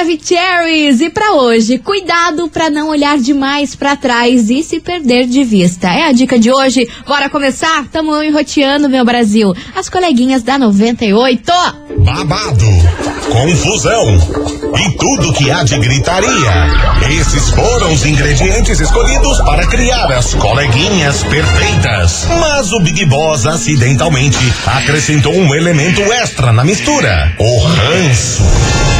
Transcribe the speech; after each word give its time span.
Maravicheries! 0.00 1.02
E 1.02 1.10
para 1.10 1.34
hoje, 1.34 1.76
cuidado 1.76 2.48
para 2.48 2.70
não 2.70 2.88
olhar 2.88 3.18
demais 3.18 3.74
para 3.74 3.94
trás 3.94 4.48
e 4.48 4.62
se 4.62 4.80
perder 4.80 5.26
de 5.26 5.44
vista. 5.44 5.88
É 5.88 6.04
a 6.04 6.12
dica 6.12 6.38
de 6.38 6.50
hoje. 6.50 6.88
Bora 7.06 7.28
começar? 7.28 7.84
Tamo 7.92 8.22
enroteando, 8.22 8.88
meu 8.88 9.04
Brasil. 9.04 9.52
As 9.76 9.90
coleguinhas 9.90 10.42
da 10.42 10.56
98. 10.56 11.52
Babado, 11.98 12.64
confusão 13.30 14.16
e 14.78 14.90
tudo 14.96 15.34
que 15.34 15.50
há 15.50 15.62
de 15.64 15.78
gritaria. 15.78 16.30
Esses 17.20 17.50
foram 17.50 17.92
os 17.92 18.06
ingredientes 18.06 18.80
escolhidos 18.80 19.38
para 19.42 19.66
criar 19.66 20.10
as 20.12 20.32
coleguinhas 20.32 21.22
perfeitas. 21.24 22.26
Mas 22.40 22.72
o 22.72 22.80
Big 22.80 23.04
Boss 23.04 23.44
acidentalmente 23.44 24.38
acrescentou 24.66 25.34
um 25.34 25.54
elemento 25.54 26.00
extra 26.00 26.54
na 26.54 26.64
mistura: 26.64 27.34
o 27.38 27.58
ranço. 27.64 28.99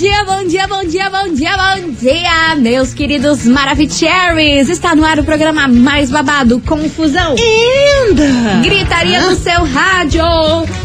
Bom 0.00 0.06
dia, 0.06 0.24
bom 0.24 0.44
dia, 0.46 0.66
bom 0.66 0.84
dia, 0.84 1.10
bom 1.10 1.34
dia, 1.34 1.56
bom 1.58 1.90
dia, 2.00 2.56
meus 2.56 2.94
queridos 2.94 3.44
Maravicheries. 3.44 4.70
Está 4.70 4.94
no 4.94 5.04
ar 5.04 5.18
o 5.18 5.24
programa 5.24 5.68
mais 5.68 6.08
babado, 6.08 6.58
Confusão. 6.60 7.34
Linda! 7.34 8.62
Gritaria 8.62 9.20
do 9.20 9.34
seu 9.34 9.62
rádio. 9.62 10.24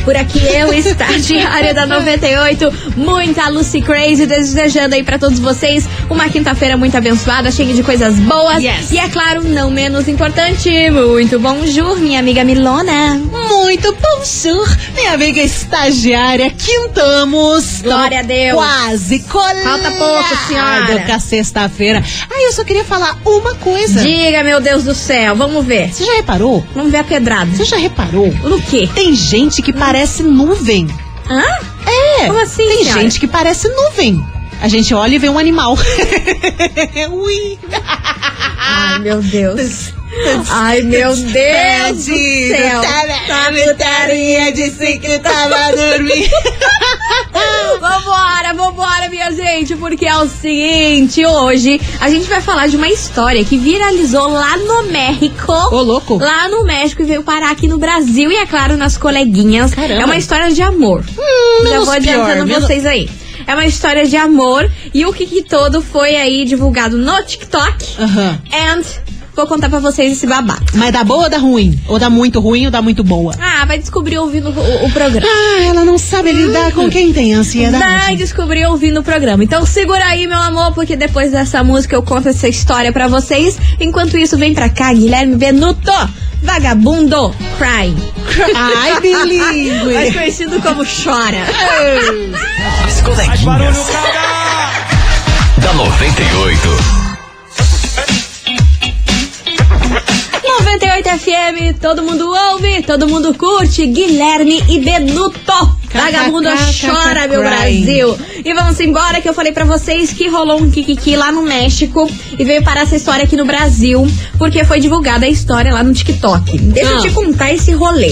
Por 0.03 0.17
aqui 0.17 0.39
eu, 0.39 0.73
estagiária 0.75 1.73
da 1.73 1.85
98, 1.85 2.73
muita 2.97 3.47
Lucy 3.47 3.81
Crazy, 3.81 4.25
desejando 4.25 4.95
aí 4.95 5.03
pra 5.03 5.17
todos 5.17 5.39
vocês 5.39 5.87
uma 6.09 6.27
quinta-feira 6.27 6.75
muito 6.75 6.97
abençoada, 6.97 7.49
cheia 7.51 7.73
de 7.73 7.83
coisas 7.83 8.19
boas. 8.19 8.61
Yes. 8.61 8.91
E 8.91 8.97
é 8.97 9.07
claro, 9.07 9.45
não 9.45 9.71
menos 9.71 10.09
importante, 10.09 10.69
muito 10.91 11.39
bonjour, 11.39 11.97
minha 11.99 12.19
amiga 12.19 12.43
Milona. 12.43 13.17
Muito 13.31 13.95
bonjour, 13.95 14.67
minha 14.93 15.13
amiga 15.13 15.41
estagiária. 15.41 16.49
Quintamos. 16.51 17.81
Glória 17.81 18.19
a 18.19 18.23
Deus. 18.23 18.55
Quase 18.55 19.04
colado. 19.19 19.63
Falta 19.63 19.91
pouco, 19.91 20.47
senhora. 20.47 21.03
com 21.05 21.11
a 21.13 21.19
sexta-feira. 21.19 22.03
Ai, 22.31 22.45
eu 22.47 22.51
só 22.51 22.63
queria 22.63 22.83
falar 22.83 23.17
uma 23.25 23.55
coisa. 23.55 24.01
Diga, 24.01 24.43
meu 24.43 24.59
Deus 24.59 24.83
do 24.83 24.93
céu, 24.95 25.35
vamos 25.35 25.65
ver. 25.65 25.93
Você 25.93 26.05
já 26.05 26.13
reparou? 26.15 26.65
Vamos 26.73 26.91
ver 26.91 26.97
a 26.99 27.03
pedrada. 27.03 27.49
Você 27.55 27.63
já 27.65 27.77
reparou? 27.77 28.31
No 28.43 28.61
quê? 28.61 28.89
Tem 28.93 29.13
gente 29.15 29.61
que 29.61 29.71
parece 29.73 30.23
nuvem. 30.23 30.87
Hã? 31.29 31.43
É. 31.87 32.27
Como 32.27 32.39
assim, 32.41 32.67
Tem 32.67 32.83
senhora? 32.83 33.01
gente 33.01 33.19
que 33.19 33.27
parece 33.27 33.67
nuvem. 33.67 34.23
A 34.61 34.67
gente 34.67 34.93
olha 34.93 35.15
e 35.15 35.19
vê 35.19 35.29
um 35.29 35.37
animal. 35.37 35.77
Ui. 37.11 37.59
Ai, 38.59 38.99
meu 38.99 39.21
Deus. 39.21 39.93
Ai, 40.49 40.81
meu 40.81 41.15
Deus 41.15 42.05
do 42.05 42.15
céu. 42.47 42.81
Putaria, 43.67 44.51
disse 44.51 44.97
que 44.99 45.19
tava 45.19 45.75
dormindo. 45.75 46.29
Vambora, 47.79 48.53
vambora, 48.53 49.09
minha 49.09 49.31
gente, 49.31 49.75
porque 49.75 50.05
é 50.05 50.15
o 50.17 50.27
seguinte, 50.27 51.25
hoje 51.25 51.79
a 51.99 52.09
gente 52.09 52.27
vai 52.27 52.41
falar 52.41 52.67
de 52.67 52.77
uma 52.77 52.87
história 52.87 53.43
que 53.43 53.57
viralizou 53.57 54.29
lá 54.29 54.57
no 54.57 54.83
México. 54.83 55.51
Ô, 55.51 55.81
louco. 55.81 56.17
Lá 56.17 56.47
no 56.47 56.63
México 56.63 57.01
e 57.01 57.05
veio 57.05 57.21
parar 57.21 57.51
aqui 57.51 57.67
no 57.67 57.77
Brasil 57.77 58.31
e, 58.31 58.37
é 58.37 58.45
claro, 58.45 58.77
nas 58.77 58.97
coleguinhas. 58.97 59.73
Caramba. 59.73 60.01
É 60.01 60.05
uma 60.05 60.15
história 60.15 60.51
de 60.51 60.61
amor. 60.61 61.03
Já 61.03 61.69
menos 61.69 61.85
vou 61.85 61.93
adiantando 61.93 62.45
pior, 62.45 62.61
vocês 62.61 62.85
aí. 62.85 63.09
É 63.47 63.53
uma 63.53 63.65
história 63.65 64.05
de 64.05 64.17
amor 64.17 64.71
e 64.93 65.05
o 65.05 65.13
que, 65.13 65.25
que 65.25 65.43
todo 65.43 65.81
foi 65.81 66.15
aí 66.15 66.45
divulgado 66.45 66.97
no 66.97 67.23
TikTok. 67.23 67.95
Aham. 67.99 68.41
And 68.51 68.83
vou 69.35 69.45
contar 69.47 69.69
pra 69.69 69.79
vocês 69.79 70.11
esse 70.13 70.25
babado. 70.25 70.63
Mas 70.73 70.91
dá 70.91 71.03
boa 71.03 71.23
ou 71.25 71.29
dá 71.29 71.37
ruim? 71.37 71.79
Ou 71.87 71.99
dá 71.99 72.09
muito 72.09 72.39
ruim 72.39 72.65
ou 72.65 72.71
dá 72.71 72.81
muito 72.81 73.03
boa? 73.03 73.33
Ah, 73.39 73.65
vai 73.65 73.77
descobrir 73.77 74.17
ouvindo 74.17 74.49
o, 74.49 74.85
o 74.85 74.91
programa. 74.91 75.27
Ah, 75.27 75.61
ela 75.63 75.83
não 75.83 75.97
sabe 75.97 76.31
lidar 76.31 76.71
com 76.71 76.89
quem 76.89 77.11
tem 77.11 77.33
ansiedade. 77.33 77.83
Vai 77.83 78.15
descobrir 78.15 78.65
ouvindo 78.65 78.99
o 78.99 79.03
programa. 79.03 79.43
Então 79.43 79.65
segura 79.65 80.03
aí, 80.05 80.25
meu 80.27 80.39
amor, 80.39 80.73
porque 80.73 80.95
depois 80.95 81.31
dessa 81.31 81.63
música 81.63 81.95
eu 81.95 82.01
conto 82.03 82.29
essa 82.29 82.47
história 82.47 82.91
pra 82.93 83.07
vocês. 83.07 83.57
Enquanto 83.79 84.17
isso, 84.17 84.37
vem 84.37 84.53
pra 84.53 84.69
cá, 84.69 84.93
Guilherme 84.93 85.35
Benuto, 85.35 85.91
vagabundo, 86.41 87.33
crying. 87.57 87.97
Ai, 88.55 88.91
Mais 88.91 88.99
bilíngue. 89.01 90.13
conhecido 90.13 90.61
como 90.61 90.83
Chora. 90.85 91.43
As 92.87 93.01
coleguinhas. 93.01 93.77
Da 95.61 95.73
98. 95.73 97.04
98 100.59 101.09
FM, 101.19 101.79
todo 101.81 102.01
mundo 102.01 102.27
ouve, 102.51 102.81
todo 102.83 103.07
mundo 103.07 103.33
curte. 103.33 103.85
Guilherme 103.85 104.63
e 104.69 104.79
Benuto. 104.79 105.35
Vagabundo 105.93 106.49
chora, 106.81 107.27
meu. 107.27 107.39
Brasil. 107.41 108.17
E 108.43 108.53
vamos 108.53 108.79
embora 108.79 109.21
que 109.21 109.29
eu 109.29 109.33
falei 109.33 109.51
pra 109.51 109.63
vocês 109.65 110.11
que 110.11 110.27
rolou 110.27 110.61
um 110.61 110.69
kikiki 110.69 111.15
lá 111.15 111.31
no 111.31 111.41
México 111.41 112.09
e 112.37 112.43
veio 112.43 112.63
parar 112.63 112.81
essa 112.81 112.95
história 112.95 113.23
aqui 113.23 113.35
no 113.37 113.45
Brasil, 113.45 114.05
porque 114.37 114.63
foi 114.65 114.79
divulgada 114.79 115.25
a 115.25 115.29
história 115.29 115.73
lá 115.73 115.83
no 115.83 115.93
TikTok. 115.93 116.57
Deixa 116.57 116.89
eu 116.91 116.97
Ah. 116.97 117.01
te 117.01 117.09
contar 117.11 117.53
esse 117.53 117.71
rolê. 117.71 118.09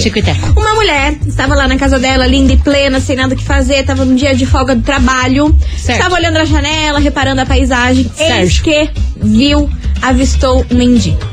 Uma 0.55 0.73
mulher 0.75 1.17
estava 1.27 1.55
lá 1.55 1.67
na 1.67 1.77
casa 1.77 1.99
dela, 1.99 2.25
linda 2.27 2.53
e 2.53 2.57
plena, 2.57 2.99
sem 3.01 3.15
nada 3.17 3.33
o 3.33 3.37
que 3.37 3.43
fazer, 3.43 3.83
tava 3.83 4.05
num 4.05 4.15
dia 4.15 4.33
de 4.35 4.45
folga 4.45 4.75
do 4.75 4.81
trabalho. 4.81 5.57
Certo. 5.77 5.97
Estava 5.99 6.15
olhando 6.15 6.37
a 6.37 6.45
janela, 6.45 6.99
reparando 6.99 7.41
a 7.41 7.45
paisagem. 7.45 8.09
Eis 8.17 8.53
Certo. 8.55 8.63
que 8.63 8.89
viu, 9.17 9.69
avistou 10.01 10.65
um 10.71 10.75
mendigo. 10.75 11.32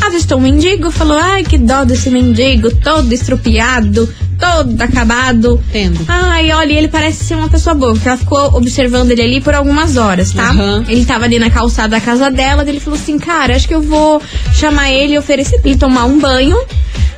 Avistou 0.00 0.38
um 0.38 0.40
mendigo, 0.40 0.90
falou: 0.90 1.16
Ai, 1.16 1.44
que 1.44 1.58
dó 1.58 1.84
desse 1.84 2.10
mendigo, 2.10 2.74
todo 2.76 3.12
estrupiado, 3.12 4.12
todo 4.38 4.80
acabado. 4.80 5.62
Entendo. 5.68 6.00
Ai, 6.08 6.50
olha, 6.52 6.72
ele 6.72 6.88
parece 6.88 7.24
ser 7.24 7.34
uma 7.34 7.48
pessoa 7.48 7.74
boa, 7.74 7.92
porque 7.92 8.08
ela 8.08 8.16
ficou 8.16 8.56
observando 8.56 9.10
ele 9.12 9.22
ali 9.22 9.40
por 9.40 9.54
algumas 9.54 9.96
horas, 9.96 10.32
tá? 10.32 10.50
Aham. 10.50 10.84
Ele 10.88 11.04
tava 11.04 11.24
ali 11.24 11.38
na 11.38 11.50
calçada 11.50 11.88
da 11.90 12.00
casa 12.00 12.30
dela, 12.30 12.64
ele 12.68 12.80
falou 12.80 12.98
assim: 12.98 13.18
Cara, 13.18 13.54
acho 13.54 13.68
que 13.68 13.74
eu 13.74 13.82
vou 13.82 14.20
chamar 14.52 14.90
ele 14.90 15.14
e 15.14 15.18
oferecer 15.18 15.60
pra 15.60 15.70
ele 15.70 15.78
tomar 15.78 16.06
um 16.06 16.18
banho, 16.18 16.58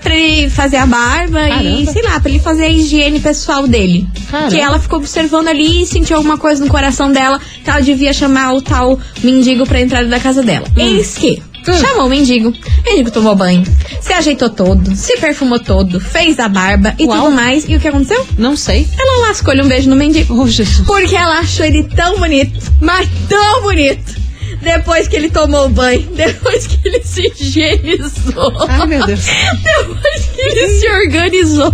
pra 0.03 0.15
ele 0.15 0.50
fazer 0.50 0.76
a 0.76 0.87
barba 0.87 1.49
e, 1.49 1.50
Caramba. 1.50 1.93
sei 1.93 2.03
lá, 2.03 2.21
pra 2.21 2.31
ele 2.31 2.41
fazer 2.41 2.65
a 2.65 2.69
higiene 2.69 3.21
pessoal 3.21 3.66
dele. 3.66 4.06
Caramba. 4.31 4.50
Que 4.50 4.61
ela 4.61 4.78
ficou 4.78 4.99
observando 4.99 5.49
ali 5.49 5.82
e 5.82 5.87
sentiu 5.87 6.16
alguma 6.16 6.37
coisa 6.37 6.62
no 6.62 6.71
coração 6.71 7.11
dela 7.11 7.41
que 7.62 7.71
ela 7.71 7.81
devia 7.81 8.12
chamar 8.12 8.53
o 8.53 8.61
tal 8.61 8.99
mendigo 9.22 9.65
pra 9.66 9.81
entrar 9.81 10.05
da 10.05 10.21
casa 10.21 10.43
dela. 10.43 10.66
Eis 10.76 11.16
que. 11.16 11.43
Chamou 11.72 12.06
o 12.06 12.08
mendigo, 12.10 12.50
o 12.50 12.82
mendigo 12.84 13.10
tomou 13.10 13.34
banho, 13.34 13.64
se 14.00 14.12
ajeitou 14.12 14.50
todo, 14.50 14.94
se 14.94 15.16
perfumou 15.16 15.58
todo, 15.58 15.98
fez 15.98 16.38
a 16.38 16.48
barba 16.48 16.94
e 16.98 17.06
Uau. 17.06 17.25
tudo 17.25 17.30
mais. 17.34 17.64
E 17.69 17.75
o 17.76 17.80
que 17.80 17.88
aconteceu? 17.88 18.26
Não 18.36 18.56
sei. 18.56 18.86
Ela 18.98 19.28
lascou-lhe 19.28 19.62
um 19.62 19.69
beijo 19.69 19.88
no 19.88 19.97
mendigo. 19.97 20.34
Oh, 20.38 20.47
Jesus. 20.47 20.86
Porque 20.86 21.16
ela 21.16 21.38
achou 21.38 21.64
ele 21.64 21.84
tão 21.84 22.19
bonito, 22.19 22.60
mas 22.80 23.08
tão 23.28 23.62
bonito. 23.62 24.25
Depois 24.60 25.08
que 25.08 25.16
ele 25.16 25.30
tomou 25.30 25.69
banho, 25.69 26.02
depois 26.14 26.66
que 26.66 26.78
ele 26.86 27.02
se 27.02 27.32
higienizou. 27.38 28.52
Ai, 28.69 28.86
meu 28.86 29.06
Deus. 29.06 29.20
Depois 29.62 30.25
que 30.34 30.41
ele 30.41 30.69
se 30.69 30.88
organizou. 30.88 31.72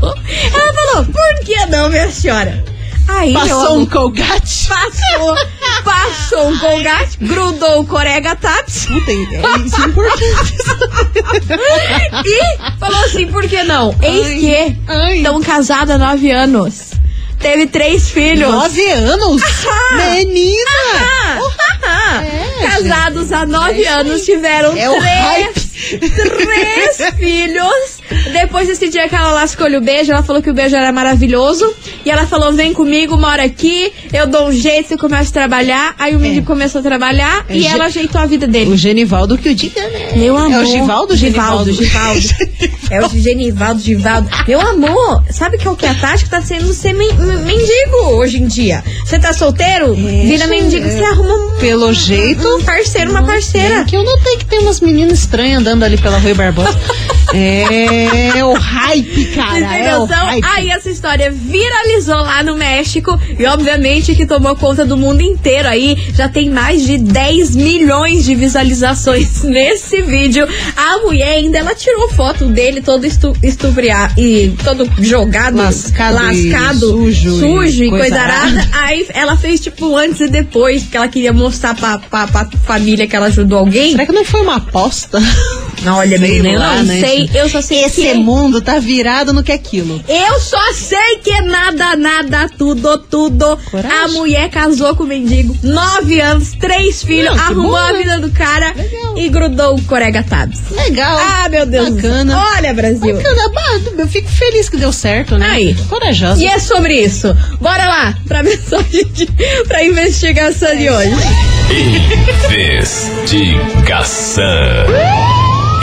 Ela 0.55 0.73
falou, 0.73 1.05
por 1.07 1.45
que 1.45 1.67
não, 1.67 1.89
minha 1.89 2.11
senhora? 2.11 2.65
Aí, 3.19 3.33
Passou 3.35 3.79
um 3.79 3.87
colgate. 3.87 4.69
passou, 4.69 5.35
passou 5.85 6.49
um 6.49 6.59
colgate, 6.59 7.19
grudou 7.21 7.81
o 7.81 7.87
corega 7.87 8.35
taps 8.37 8.87
Puta, 8.87 9.11
é 9.11 9.15
isso 9.67 9.83
é 9.83 9.87
importante. 9.87 10.55
e 12.25 12.79
falou 12.79 13.05
assim, 13.05 13.27
por 13.27 13.47
que 13.49 13.63
não? 13.65 13.95
Eis 14.01 14.79
Ai, 14.89 15.11
que 15.13 15.17
estão 15.19 15.41
casados 15.43 15.95
há 15.95 15.99
nove 15.99 16.31
anos. 16.31 16.91
Teve 17.39 17.67
três 17.67 18.11
filhos. 18.11 18.51
Nove 18.51 18.87
anos? 18.91 19.43
Menina! 19.97 21.41
É, 22.23 22.67
Casados 22.67 23.33
há 23.33 23.47
nove 23.47 23.83
É 23.83 23.89
anos, 23.89 24.25
tiveram 24.25 24.77
É 24.77 24.89
três, 25.01 25.71
três 25.99 26.97
filhos. 27.17 28.00
Depois 28.33 28.67
desse 28.69 28.89
dia 28.89 29.09
que 29.09 29.15
ela 29.15 29.33
lascou-lhe 29.33 29.77
o 29.77 29.81
beijo, 29.81 30.13
ela 30.13 30.23
falou 30.23 30.43
que 30.43 30.51
o 30.51 30.55
beijo 30.55 30.75
era 30.77 30.93
maravilhoso. 30.93 31.73
E 32.05 32.11
ela 32.11 32.27
falou: 32.27 32.53
vem 32.53 32.73
comigo, 32.73 33.17
mora 33.17 33.45
aqui, 33.45 33.93
eu 34.13 34.27
dou 34.27 34.49
um 34.49 34.53
jeito, 34.53 34.89
você 34.89 34.97
começa 34.97 35.31
a 35.31 35.33
trabalhar. 35.33 35.95
Aí 35.99 36.15
o 36.17 36.19
mendigo 36.19 36.47
começou 36.47 36.81
a 36.81 36.83
trabalhar 36.83 37.45
É 37.49 37.57
e 37.57 37.67
ela 37.67 37.87
ajeitou 37.87 38.21
a 38.21 38.27
vida 38.27 38.47
dele. 38.47 38.71
O 38.71 38.77
Genivaldo 38.77 39.37
que 39.39 39.49
o 39.49 39.55
diga, 39.55 39.81
né? 39.89 40.13
Meu 40.17 40.37
amor. 40.37 40.53
É 40.53 40.59
o 40.61 40.67
Givaldo, 40.67 41.17
Givaldo, 41.17 41.73
Genivaldo? 41.73 42.21
Givaldo. 42.21 42.81
É 42.91 43.07
o 43.07 43.09
Genivaldo, 43.09 43.81
Givaldo. 43.81 44.29
Meu 44.49 44.61
amor, 44.61 45.23
sabe 45.31 45.57
que 45.59 45.69
é 45.69 45.71
o 45.71 45.77
que 45.77 45.87
a 45.87 45.95
tática 45.95 46.29
tá 46.29 46.43
sendo 46.43 46.73
ser 46.75 46.93
men- 46.93 47.13
men- 47.15 47.39
mendigo 47.45 47.97
hoje 48.17 48.39
em 48.39 48.47
dia. 48.49 48.83
Você 49.05 49.17
tá 49.17 49.33
solteiro? 49.33 49.95
Vira 49.95 50.49
gente, 50.49 50.49
mendigo, 50.49 50.85
é. 50.87 50.91
você 50.91 51.05
arruma 51.05 51.35
um, 51.37 51.59
Pelo 51.61 51.93
jeito. 51.93 52.47
um 52.57 52.63
parceiro, 52.65 53.11
uma 53.13 53.23
parceira. 53.23 53.77
É 53.77 53.85
que 53.85 53.97
eu 53.97 54.03
notei 54.03 54.39
que 54.39 54.45
tem 54.45 54.59
umas 54.59 54.81
meninas 54.81 55.21
estranhas 55.21 55.61
andando 55.61 55.85
ali 55.85 55.97
pela 55.99 56.19
Rui 56.19 56.35
Barbosa. 56.35 56.77
é 57.33 58.00
o 58.45 58.53
hype, 58.53 59.25
cara. 59.35 59.77
É 59.77 59.99
noção? 59.99 60.27
hype. 60.27 60.45
Aí 60.45 60.71
essa 60.71 60.91
história 60.91 61.31
viralizou 61.31 62.17
lá 62.17 62.43
no 62.43 62.57
México 62.57 63.19
e 63.39 63.45
obviamente 63.47 64.15
que 64.15 64.27
tomou 64.27 64.57
conta 64.57 64.85
do 64.85 64.97
mundo 64.97 65.21
inteiro 65.21 65.69
aí. 65.69 65.97
Já 66.15 66.29
tem 66.29 66.51
mais 66.51 66.85
de 66.85 66.99
10 66.99 67.57
milhões 67.57 68.25
de 68.25 68.35
visualizações 68.35 69.43
nesse 69.45 70.03
vídeo. 70.03 70.47
A 70.77 70.99
mulher 70.99 71.33
ainda, 71.33 71.59
ela 71.59 71.75
tirou 71.75 72.09
foto 72.11 72.47
dele 72.47 72.81
todo 72.81 73.05
estu, 73.07 73.35
e 74.17 74.55
todo 74.65 74.91
jogado, 74.99 75.57
Lascado 75.57 76.15
lascado, 76.15 76.81
sujo 76.81 77.37
e 77.37 77.41
sujo 77.41 77.85
e 77.85 77.91
coisa 77.91 78.05
coisa 78.05 78.21
arada. 78.21 78.61
arada. 78.61 78.69
Aí 78.73 79.07
ela 79.11 79.37
fez 79.37 79.61
tipo 79.61 79.97
antes 79.97 80.21
e 80.21 80.29
depois, 80.29 80.83
porque 80.83 80.97
ela 80.97 81.09
queria 81.09 81.33
mostrar 81.33 81.75
pra, 81.75 81.99
pra, 81.99 82.27
pra 82.27 82.49
família 82.65 83.07
que 83.07 83.15
ela 83.17 83.27
ajudou 83.27 83.59
alguém. 83.59 83.93
Será 83.93 84.07
que 84.07 84.13
não 84.13 84.25
foi 84.25 84.41
uma 84.43 84.57
aposta? 84.57 85.21
Não, 85.83 85.97
olha, 85.97 86.19
Sei 86.19 86.29
menina, 86.29 86.49
eu 86.51 86.59
lá, 86.59 86.77
não 86.77 86.85
né, 86.85 87.01
sei, 87.01 87.31
eu 87.35 87.49
só 87.49 87.61
sei 87.63 87.85
Esse 87.91 88.03
que... 88.03 88.15
mundo 88.15 88.61
tá 88.61 88.79
virado 88.79 89.33
no 89.33 89.43
que 89.43 89.51
é 89.51 89.57
aquilo. 89.57 90.03
Eu 90.09 90.39
só 90.41 90.73
sei 90.73 91.17
que 91.23 91.31
é 91.31 91.43
nada, 91.43 91.97
nada, 91.97 92.49
tudo, 92.57 92.97
tudo. 92.99 93.59
Coragem. 93.71 93.99
A 93.99 94.09
mulher 94.09 94.49
casou 94.49 94.95
com 94.95 95.03
o 95.03 95.07
mendigo, 95.07 95.57
nove 95.63 96.21
anos, 96.21 96.53
três 96.53 97.03
filhos, 97.03 97.35
Não, 97.35 97.43
arrumou 97.43 97.73
bom, 97.73 97.77
a 97.77 97.93
vida 97.93 98.21
do 98.21 98.31
cara 98.31 98.73
Legal. 98.75 99.19
e 99.19 99.29
grudou 99.29 99.75
o 99.75 99.83
Corega 99.83 100.23
Tabs. 100.23 100.61
Legal. 100.71 101.19
Ah, 101.19 101.49
meu 101.49 101.67
Deus. 101.67 101.91
Bacana. 101.91 102.39
Olha, 102.57 102.73
Brasil. 102.73 103.17
Bacana, 103.17 103.49
bah, 103.53 103.81
eu 103.99 104.07
fico 104.09 104.29
feliz 104.29 104.69
que 104.69 104.77
deu 104.77 104.93
certo, 104.93 105.37
né? 105.37 105.49
Aí. 105.51 105.75
Corajosa. 105.89 106.41
E 106.41 106.47
é 106.47 106.59
sobre 106.59 106.95
isso. 106.95 107.37
Bora 107.61 107.87
lá 107.87 108.15
pra 108.27 108.43
mensagem 108.45 109.05
de, 109.13 109.27
pra 109.67 109.85
investigação 109.85 110.77
de 110.77 110.89
hoje. 110.89 111.11
Investigação. 112.51 114.45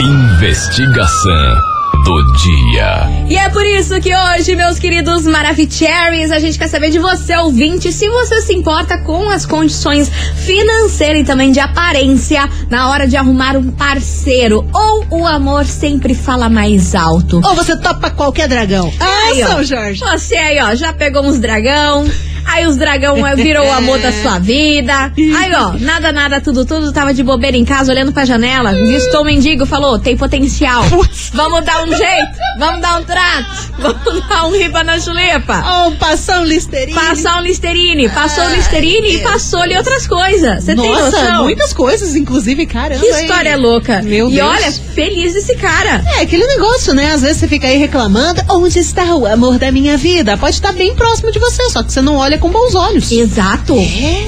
Investigação 0.00 1.77
do 2.04 2.32
dia. 2.36 3.08
E 3.28 3.36
é 3.36 3.48
por 3.48 3.64
isso 3.66 4.00
que 4.00 4.10
hoje, 4.14 4.54
meus 4.56 4.78
queridos 4.78 5.26
Maravicheries, 5.26 6.30
a 6.30 6.38
gente 6.38 6.58
quer 6.58 6.68
saber 6.68 6.90
de 6.90 6.98
você, 6.98 7.36
ouvinte, 7.36 7.92
se 7.92 8.08
você 8.08 8.40
se 8.40 8.54
importa 8.54 8.98
com 8.98 9.28
as 9.28 9.44
condições 9.44 10.10
financeiras 10.46 11.22
e 11.22 11.24
também 11.24 11.52
de 11.52 11.60
aparência 11.60 12.48
na 12.70 12.88
hora 12.90 13.06
de 13.06 13.16
arrumar 13.16 13.56
um 13.56 13.70
parceiro. 13.70 14.64
Ou 14.72 15.06
o 15.20 15.26
amor 15.26 15.64
sempre 15.66 16.14
fala 16.14 16.48
mais 16.48 16.94
alto. 16.94 17.40
Ou 17.44 17.54
você 17.54 17.76
topa 17.76 18.10
qualquer 18.10 18.48
dragão. 18.48 18.92
Ah, 19.00 19.18
Aí, 19.28 19.42
ó. 19.42 19.46
São 19.48 19.64
Jorge. 19.64 20.00
Você 20.00 20.36
aí, 20.36 20.58
ó, 20.62 20.74
já 20.74 20.92
pegou 20.92 21.22
uns 21.24 21.38
dragão. 21.38 22.06
Aí 22.48 22.66
os 22.66 22.76
dragão 22.76 23.16
virou 23.36 23.66
o 23.66 23.72
amor 23.72 23.98
da 23.98 24.12
sua 24.12 24.38
vida. 24.38 25.12
Aí, 25.16 25.54
ó, 25.54 25.74
nada, 25.78 26.12
nada, 26.12 26.40
tudo, 26.40 26.64
tudo. 26.64 26.92
Tava 26.92 27.12
de 27.12 27.22
bobeira 27.22 27.56
em 27.56 27.64
casa, 27.64 27.92
olhando 27.92 28.12
pra 28.12 28.24
janela. 28.24 28.72
Vistou 28.72 29.22
o 29.22 29.24
mendigo, 29.24 29.66
falou, 29.66 29.98
tem 29.98 30.16
potencial. 30.16 30.84
Vamos 31.32 31.64
dar 31.64 31.84
um 31.84 31.94
jeito. 31.94 32.38
Vamos 32.58 32.80
dar 32.80 33.00
um 33.00 33.04
trato. 33.04 33.68
Vamos 33.78 34.28
dar 34.28 34.46
um 34.46 34.50
riba 34.52 34.82
na 34.82 34.98
chulepa. 34.98 35.62
Oh, 35.86 35.92
passar 35.92 36.40
um 36.40 36.44
listerine. 36.44 36.94
Passar 36.94 37.40
um 37.40 37.42
Listerine. 37.42 38.08
Passou 38.08 38.44
o 38.44 38.50
Listerine 38.50 39.16
e 39.16 39.18
passou-lhe 39.20 39.76
outras 39.76 40.06
coisas. 40.06 40.64
Você 40.64 40.74
tem 40.74 40.90
noção? 40.90 41.44
muitas 41.44 41.72
coisas, 41.72 42.16
inclusive, 42.16 42.66
caramba. 42.66 43.00
Que 43.00 43.06
história 43.06 43.50
hein? 43.50 43.56
louca. 43.56 44.02
Meu 44.02 44.28
e 44.28 44.34
Deus. 44.34 44.48
olha, 44.48 44.72
feliz 44.72 45.34
esse 45.34 45.54
cara. 45.56 46.02
É, 46.16 46.22
aquele 46.22 46.46
negócio, 46.46 46.94
né? 46.94 47.12
Às 47.12 47.22
vezes 47.22 47.38
você 47.38 47.48
fica 47.48 47.66
aí 47.66 47.76
reclamando, 47.76 48.42
onde 48.48 48.78
está 48.78 49.14
o 49.14 49.26
amor 49.26 49.58
da 49.58 49.70
minha 49.70 49.96
vida? 49.96 50.36
Pode 50.36 50.56
estar 50.56 50.72
bem 50.72 50.94
próximo 50.94 51.30
de 51.30 51.38
você, 51.38 51.70
só 51.70 51.82
que 51.82 51.92
você 51.92 52.00
não 52.00 52.16
olha 52.16 52.37
com 52.38 52.50
bons 52.50 52.74
olhos. 52.74 53.10
Exato. 53.10 53.74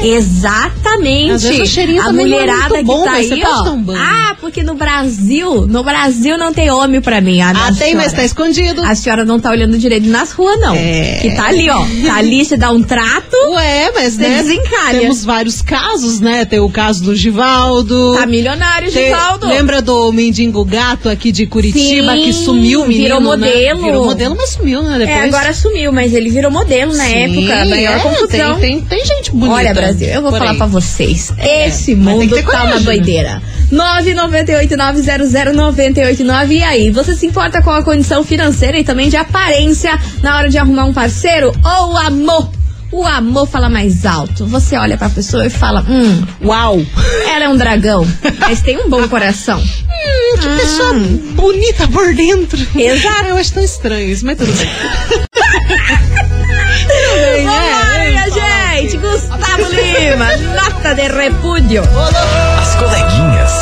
Exatamente. 0.03 1.33
Às 1.33 1.43
vezes 1.43 1.61
o 1.61 1.67
cheirinho 1.67 2.03
a 2.03 2.09
é 2.09 2.13
mulherada 2.13 2.83
bom, 2.83 2.99
que 3.03 3.05
tá 3.09 3.13
aí, 3.15 3.29
pode 3.29 3.91
ó. 3.91 3.95
Ah, 3.97 4.37
porque 4.41 4.63
no 4.63 4.75
Brasil, 4.75 5.67
no 5.67 5.83
Brasil 5.83 6.37
não 6.39 6.53
tem 6.53 6.71
homem 6.71 7.01
pra 7.01 7.21
mim. 7.21 7.41
Ah, 7.41 7.53
Ah, 7.55 7.73
tem, 7.75 7.95
mas 7.95 8.13
tá 8.13 8.25
escondido. 8.25 8.83
A 8.83 8.95
senhora 8.95 9.25
não 9.25 9.39
tá 9.39 9.51
olhando 9.51 9.77
direito 9.79 10.09
nas 10.09 10.33
ruas, 10.33 10.59
não. 10.61 10.75
É. 10.75 11.19
Que 11.21 11.31
tá 11.35 11.47
ali, 11.49 11.69
ó. 11.69 11.85
Tá 12.07 12.17
ali, 12.17 12.45
você 12.45 12.57
dá 12.57 12.71
um 12.71 12.83
trato, 12.83 13.37
Ué, 13.55 13.91
mas 13.95 14.17
né? 14.17 14.39
desencalha. 14.39 15.01
Temos 15.01 15.25
vários 15.25 15.61
casos, 15.63 16.21
né? 16.21 16.45
Tem 16.45 16.59
o 16.61 16.71
caso 16.71 17.03
do 17.05 17.15
Givaldo. 17.15 18.15
Tá 18.17 18.27
milionário, 18.27 18.91
Tem- 18.91 19.07
Givaldo. 19.07 19.47
Lembra 19.47 19.83
do 19.83 20.11
mendigo 20.13 20.65
gato 20.65 21.09
aqui 21.09 21.31
de 21.33 21.47
Curitiba 21.47 22.13
Sim, 22.15 22.23
que 22.25 22.33
sumiu, 22.33 22.87
menino, 22.87 23.03
virou 23.03 23.21
né? 23.21 23.27
modelo. 23.27 23.83
Virou 23.83 24.05
modelo, 24.05 24.35
mas 24.37 24.51
sumiu, 24.51 24.83
né? 24.83 24.99
Depois. 24.99 25.17
É, 25.19 25.23
agora 25.25 25.53
sumiu, 25.53 25.93
mas 25.93 26.15
ele 26.15 26.31
virou 26.31 26.51
modelo 26.51 26.93
na 26.95 27.05
Sim, 27.05 27.15
época. 27.47 27.65
Maior 27.67 28.00
é, 28.01 28.03
confusão. 28.03 28.59
Tem, 28.61 28.81
tem, 28.81 28.99
tem 28.99 29.07
gente 29.07 29.31
bonita. 29.33 29.55
Olha, 29.55 29.75
Brasil, 29.75 30.09
eu 30.09 30.23
vou 30.23 30.31
falar 30.33 30.55
pra 30.55 30.67
vocês. 30.67 31.33
É, 31.39 31.69
Esse 31.69 31.95
mundo 31.95 32.29
tá 32.31 32.37
uma 32.37 32.43
coragem, 32.45 32.75
né? 32.79 32.85
doideira. 32.85 33.43
998900989. 33.73 36.51
E 36.51 36.63
aí, 36.63 36.91
você 36.91 37.15
se 37.15 37.27
importa 37.27 37.63
com 37.63 37.71
a 37.71 37.83
condição 37.83 38.25
financeira 38.25 38.79
e 38.79 38.85
também 38.85 39.09
de 39.09 39.17
aparência 39.17 39.99
na 40.23 40.37
hora 40.37 40.49
de 40.49 40.59
arrumar 40.59 40.85
um 40.87 40.93
parceiro 40.93 41.53
ou 41.65 41.93
o 41.93 41.97
amor? 41.97 42.51
O 42.93 43.05
amor 43.07 43.47
fala 43.47 43.69
mais 43.69 44.05
alto. 44.05 44.45
Você 44.47 44.77
olha 44.77 44.97
pra 44.99 45.09
pessoa 45.09 45.47
e 45.47 45.51
fala: 45.51 45.85
Hum, 45.89 46.25
Uau! 46.45 46.81
ela 47.33 47.45
é 47.45 47.49
um 47.49 47.57
dragão, 47.57 48.05
mas 48.41 48.61
tem 48.63 48.77
um 48.79 48.89
bom 48.89 49.07
coração. 49.09 49.63
Hum, 50.03 50.39
que 50.39 50.49
pessoa 50.49 50.95
bonita 51.35 51.87
por 51.89 52.15
dentro. 52.15 52.59
Exato. 52.75 53.25
Eu 53.29 53.37
acho 53.37 53.53
tão 53.53 53.63
estranho 53.63 54.09
isso, 54.09 54.25
mas 54.25 54.39
tudo 54.39 54.51
bem. 54.55 54.67
Minha 56.89 56.97
gente! 56.97 57.41
Gustavo 57.41 57.70
Lima, 59.71 60.37
nota 60.55 60.95
de 60.95 61.09
repúdio. 61.09 61.83
As 62.61 62.75
coleguinhas. 62.77 63.53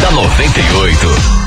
da 0.00 0.10
98. 0.10 1.44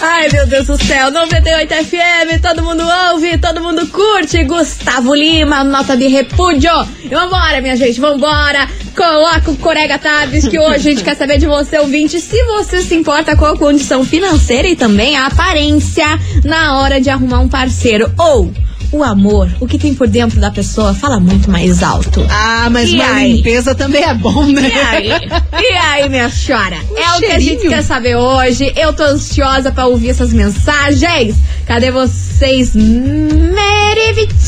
Ai, 0.00 0.28
meu 0.32 0.46
Deus 0.46 0.66
do 0.68 0.78
céu, 0.82 1.10
98 1.10 1.74
FM, 1.74 2.40
todo 2.40 2.62
mundo 2.62 2.84
ouve, 3.10 3.36
todo 3.38 3.60
mundo 3.60 3.86
curte. 3.88 4.44
Gustavo 4.44 5.14
Lima, 5.14 5.64
nota 5.64 5.96
de 5.96 6.06
repúdio. 6.06 6.70
E 7.02 7.08
vambora, 7.08 7.60
minha 7.60 7.76
gente, 7.76 8.00
vambora. 8.00 8.68
Coloca 8.96 9.50
o 9.50 9.56
Corega 9.56 9.98
Tabs, 9.98 10.46
que 10.46 10.58
hoje 10.58 10.74
a 10.74 10.78
gente 10.78 11.04
quer 11.04 11.16
saber 11.16 11.38
de 11.38 11.46
você, 11.46 11.78
ouvinte, 11.78 12.20
se 12.20 12.42
você 12.44 12.80
se 12.82 12.94
importa 12.94 13.36
com 13.36 13.44
a 13.44 13.56
condição 13.56 14.04
financeira 14.04 14.68
e 14.68 14.76
também 14.76 15.16
a 15.16 15.26
aparência 15.26 16.06
na 16.44 16.78
hora 16.78 17.00
de 17.00 17.10
arrumar 17.10 17.40
um 17.40 17.48
parceiro. 17.48 18.10
Ou 18.16 18.52
o 18.90 19.04
amor, 19.04 19.50
o 19.60 19.66
que 19.66 19.78
tem 19.78 19.94
por 19.94 20.08
dentro 20.08 20.40
da 20.40 20.50
pessoa, 20.50 20.94
fala 20.94 21.20
muito 21.20 21.50
mais 21.50 21.82
alto. 21.82 22.24
Ah, 22.30 22.68
mas 22.70 22.88
E 22.90 22.94
uma 22.96 23.04
aí? 23.16 23.34
limpeza 23.36 23.74
também 23.74 24.02
é 24.02 24.14
bom, 24.14 24.44
né? 24.46 24.68
E 24.68 24.80
aí? 24.80 25.10
E 25.62 25.66
aí, 25.76 26.08
minha 26.08 26.28
senhora? 26.30 26.76
é 26.96 27.16
o 27.16 27.18
que 27.18 27.26
a 27.26 27.38
gente 27.38 27.44
cheirinho. 27.60 27.70
quer 27.70 27.82
saber 27.82 28.16
hoje. 28.16 28.72
Eu 28.76 28.92
tô 28.92 29.02
ansiosa 29.04 29.70
pra 29.70 29.86
ouvir 29.86 30.10
essas 30.10 30.32
mensagens. 30.32 31.36
Cadê 31.66 31.90
vocês, 31.90 32.74
Merivicheres? 32.74 34.38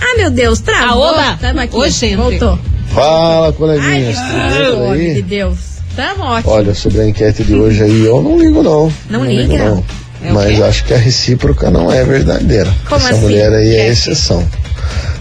Ah, 0.00 0.16
meu 0.16 0.30
Deus, 0.30 0.60
travou. 0.60 1.04
Aoba! 1.04 1.38
Tamo 1.40 1.60
aqui. 1.60 1.76
Ô, 1.76 1.88
gente. 1.88 2.16
Voltou. 2.16 2.58
Fala, 2.94 3.46
Ai, 3.46 3.52
coleguinhas, 3.52 4.16
tudo 4.18 4.90
bem 4.92 4.98
de 4.98 5.06
aí? 5.16 5.22
Deus. 5.22 5.58
Tamo 5.94 6.24
ótimo. 6.24 6.52
Olha, 6.52 6.74
sobre 6.74 7.00
a 7.00 7.08
enquete 7.08 7.42
de 7.44 7.54
hoje 7.54 7.82
aí, 7.82 8.04
eu 8.04 8.22
não 8.22 8.38
ligo 8.38 8.62
não. 8.62 8.92
Não 9.10 9.24
ligo 9.24 9.52
liga? 9.52 9.70
não. 9.70 9.84
É 10.22 10.32
Mas 10.32 10.60
acho 10.60 10.84
que 10.84 10.92
a 10.94 10.96
recíproca 10.98 11.70
não 11.70 11.92
é 11.92 12.04
verdadeira. 12.04 12.72
Como 12.88 13.00
Essa 13.04 13.10
assim? 13.14 13.20
mulher 13.22 13.52
aí 13.52 13.74
é 13.76 13.86
É. 13.86 13.88
exceção. 13.88 14.48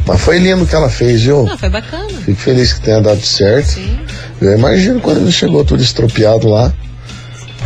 Mas 0.06 0.22
foi 0.22 0.40
lindo 0.40 0.64
o 0.64 0.68
que 0.68 0.74
ela 0.76 0.90
fez, 0.90 1.22
viu? 1.22 1.44
Não, 1.44 1.58
foi 1.58 1.70
bacana. 1.70 2.08
Fico 2.26 2.40
feliz 2.40 2.74
que 2.74 2.82
tenha 2.82 3.02
dado 3.02 3.22
certo. 3.22 3.68
Sim. 3.72 4.00
Eu 4.42 4.54
imagino 4.58 5.00
quando 5.02 5.18
ele 5.22 5.32
chegou 5.32 5.64
tudo 5.66 5.84
estropiado 5.84 6.48
lá. 6.48 6.72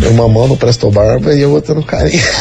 Uma 0.10 0.28
mão 0.28 0.48
no 0.48 0.58
Presto 0.58 0.90
Barba 0.90 1.34
e 1.34 1.44
a 1.44 1.48
outra 1.48 1.76
no 1.76 1.84
carinho. 1.84 2.22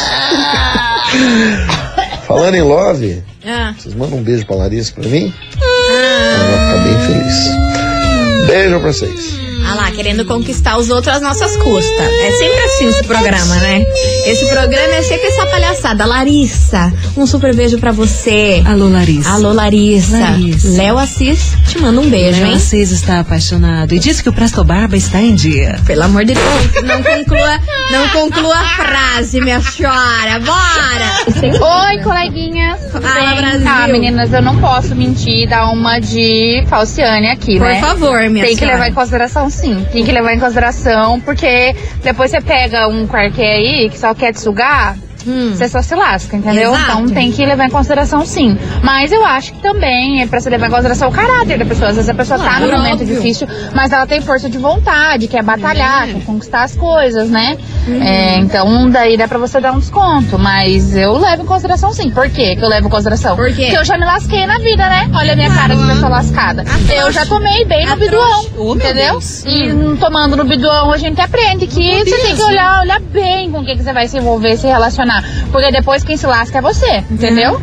Falando 2.27 2.55
em 2.55 2.61
love, 2.61 3.23
Ah, 3.45 3.73
vocês 3.77 3.93
mandam 3.93 4.17
um 4.19 4.23
beijo 4.23 4.45
pra 4.45 4.55
Larissa 4.55 4.93
pra 4.93 5.07
mim? 5.07 5.33
Ela 5.61 6.43
vai 6.45 6.59
ficar 6.59 6.83
bem 6.83 6.99
feliz. 7.07 8.47
Beijo 8.47 8.79
pra 8.79 8.91
vocês. 8.93 9.50
Ah 9.71 9.75
lá, 9.75 9.91
querendo 9.91 10.25
conquistar 10.25 10.77
os 10.77 10.89
outros 10.89 11.15
às 11.15 11.21
nossas 11.21 11.55
custas. 11.57 11.99
É 11.99 12.31
sempre 12.31 12.59
assim 12.63 12.87
esse 12.87 13.03
programa, 13.03 13.55
né? 13.55 13.83
Esse 14.25 14.45
programa 14.47 14.93
é 14.95 15.01
sempre 15.01 15.27
essa 15.27 15.45
palhaçada. 15.45 16.05
Larissa, 16.05 16.91
um 17.15 17.25
super 17.25 17.55
beijo 17.55 17.77
pra 17.77 17.91
você. 17.91 18.61
Alô, 18.65 18.89
Larissa. 18.89 19.29
Alô, 19.31 19.53
Larissa. 19.53 20.17
Larissa. 20.19 20.77
Léo 20.77 20.97
Assis 20.97 21.53
te 21.67 21.79
manda 21.79 22.01
um 22.01 22.09
beijo, 22.09 22.43
hein? 22.43 22.55
Assis 22.55 22.91
está 22.91 23.19
apaixonado 23.19 23.93
e 23.93 23.99
diz 23.99 24.21
que 24.21 24.29
o 24.29 24.33
Presto 24.33 24.63
Barba 24.63 24.95
está 24.97 25.19
em 25.21 25.33
dia. 25.33 25.79
Pelo 25.85 26.03
amor 26.03 26.25
de 26.25 26.33
Deus, 26.33 26.83
não 26.83 27.01
conclua, 27.01 27.59
não 27.91 28.09
conclua 28.09 28.55
a 28.57 28.65
frase, 28.65 29.39
minha 29.41 29.61
senhora. 29.61 30.39
Bora! 30.45 31.87
Oi, 31.87 32.03
coleguinhas. 32.03 32.79
Fala, 32.91 33.13
bem? 33.13 33.35
Brasil. 33.41 33.63
Tá, 33.63 33.87
meninas, 33.87 34.33
eu 34.33 34.41
não 34.41 34.57
posso 34.59 34.95
mentir 34.95 35.43
e 35.43 35.47
dar 35.47 35.69
uma 35.71 35.99
de 35.99 36.63
falciane 36.67 37.27
aqui, 37.27 37.57
Por 37.57 37.67
né? 37.67 37.79
favor, 37.79 38.29
minha 38.29 38.43
Tem 38.45 38.53
que 38.53 38.59
senhora. 38.59 38.77
levar 38.77 38.89
em 38.89 38.93
consideração 38.93 39.49
sim. 39.61 39.85
Tem 39.91 40.03
que 40.03 40.11
levar 40.11 40.33
em 40.33 40.39
consideração, 40.39 41.19
porque 41.21 41.75
depois 42.03 42.31
você 42.31 42.41
pega 42.41 42.87
um 42.87 43.05
qualquer 43.05 43.53
aí 43.53 43.89
que 43.89 43.97
só 43.97 44.13
quer 44.13 44.33
te 44.33 44.41
sugar. 44.41 44.97
Você 45.25 45.67
só 45.67 45.81
se 45.81 45.95
lasca, 45.95 46.35
entendeu? 46.35 46.73
Exato. 46.73 46.91
Então 46.91 47.07
tem 47.09 47.31
que 47.31 47.45
levar 47.45 47.65
em 47.65 47.69
consideração 47.69 48.25
sim. 48.25 48.57
Mas 48.83 49.11
eu 49.11 49.25
acho 49.25 49.53
que 49.53 49.61
também 49.61 50.21
é 50.21 50.27
pra 50.27 50.39
se 50.39 50.49
levar 50.49 50.67
em 50.67 50.69
consideração 50.69 51.09
o 51.09 51.11
caráter 51.11 51.57
da 51.57 51.65
pessoa. 51.65 51.89
Às 51.89 51.95
vezes 51.95 52.09
a 52.09 52.13
pessoa 52.13 52.39
tá 52.39 52.45
Claro, 52.45 52.67
num 52.67 52.77
momento 52.77 53.01
óbvio. 53.01 53.15
difícil, 53.15 53.47
mas 53.73 53.91
ela 53.91 54.05
tem 54.05 54.21
força 54.21 54.49
de 54.49 54.57
vontade, 54.57 55.27
quer 55.27 55.43
batalhar, 55.43 56.07
quer 56.07 56.23
conquistar 56.25 56.63
as 56.63 56.75
coisas, 56.75 57.29
né? 57.29 57.57
É, 58.01 58.37
então 58.37 58.89
daí 58.89 59.17
dá 59.17 59.27
pra 59.27 59.37
você 59.37 59.59
dar 59.59 59.71
um 59.73 59.79
desconto. 59.79 60.37
Mas 60.39 60.95
eu 60.95 61.17
levo 61.17 61.43
em 61.43 61.45
consideração 61.45 61.91
sim. 61.93 62.09
Por 62.11 62.29
quê 62.29 62.55
que 62.55 62.63
eu 62.63 62.69
levo 62.69 62.87
em 62.87 62.89
consideração? 62.89 63.35
Por 63.35 63.47
quê? 63.53 63.63
Porque 63.65 63.77
eu 63.77 63.85
já 63.85 63.97
me 63.97 64.05
lasquei 64.05 64.45
na 64.45 64.57
vida, 64.59 64.87
né? 64.87 65.09
Olha 65.13 65.33
a 65.33 65.35
minha 65.35 65.49
cara 65.53 65.75
de 65.75 65.85
pessoa 65.85 66.09
lascada. 66.09 66.63
Eu 66.95 67.11
já 67.11 67.25
tomei 67.25 67.65
bem 67.65 67.85
no 67.87 67.95
biduão. 67.95 68.45
Oh, 68.57 68.75
entendeu? 68.75 69.11
Deus. 69.13 69.43
E 69.45 69.71
hum, 69.71 69.95
tomando 69.97 70.35
no 70.37 70.43
biduão 70.43 70.91
a 70.91 70.97
gente 70.97 71.19
aprende 71.19 71.65
que 71.65 71.99
você 72.05 72.17
tem 72.21 72.35
que 72.35 72.41
olhar, 72.43 72.81
olhar 72.81 72.99
bem 72.99 73.49
com 73.51 73.59
o 73.59 73.65
que, 73.65 73.75
que 73.75 73.83
você 73.83 73.91
vai 73.93 74.07
se 74.07 74.17
envolver, 74.17 74.57
se 74.57 74.67
relacionar. 74.67 75.10
Porque 75.51 75.71
depois 75.71 76.03
quem 76.03 76.15
se 76.17 76.25
lasca 76.25 76.59
é 76.59 76.61
você, 76.61 77.03
entendeu? 77.09 77.61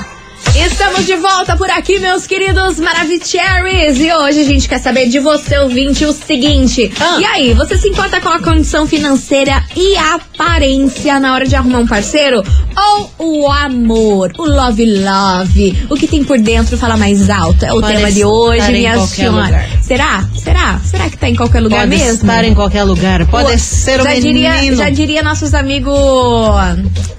Estamos 0.73 1.05
de 1.07 1.17
volta 1.17 1.55
por 1.57 1.71
aqui, 1.71 1.99
meus 1.99 2.27
queridos 2.27 2.81
Maravicheries. 2.81 4.01
E 4.01 4.11
hoje 4.13 4.41
a 4.41 4.45
gente 4.45 4.67
quer 4.69 4.79
saber 4.79 5.07
de 5.07 5.21
você, 5.21 5.59
ouvinte, 5.59 6.05
o 6.07 6.13
seguinte. 6.13 6.91
Ah. 6.99 7.19
E 7.21 7.25
aí, 7.27 7.55
você 7.55 7.77
se 7.77 7.89
importa 7.89 8.21
com 8.23 8.31
a 8.31 8.41
condição 8.41 8.87
financeira 8.87 9.63
e 9.77 9.97
aparência 9.99 11.21
na 11.21 11.35
hora 11.35 11.47
de 11.47 11.55
arrumar 11.55 11.79
um 11.81 11.87
parceiro? 11.87 12.43
Ou 13.19 13.43
o 13.43 13.49
amor, 13.53 14.33
o 14.39 14.47
love 14.47 14.85
love, 14.99 15.87
o 15.91 15.95
que 15.95 16.07
tem 16.09 16.25
por 16.25 16.39
dentro 16.39 16.77
fala 16.79 16.97
mais 16.97 17.29
alto? 17.29 17.65
É 17.67 17.73
o 17.73 17.81
Pode 17.81 17.95
tema 17.95 18.11
de 18.11 18.25
hoje, 18.25 18.73
minha 18.73 18.99
senhora. 19.07 19.69
Será? 19.83 20.25
Será? 20.43 20.81
Será 20.85 21.11
que 21.11 21.19
tá 21.19 21.29
em 21.29 21.37
qualquer 21.37 21.61
lugar 21.61 21.81
Pode 21.87 21.91
mesmo? 21.91 22.13
estar 22.15 22.45
em 22.45 22.55
qualquer 22.55 22.83
lugar. 22.85 23.27
Pode 23.27 23.53
Pô, 23.53 23.59
ser 23.59 24.01
o 24.01 24.05
já 24.05 24.15
diria, 24.15 24.55
menino. 24.55 24.77
já 24.77 24.89
diria 24.89 25.23
nossos 25.23 25.53
amigos. 25.55 25.93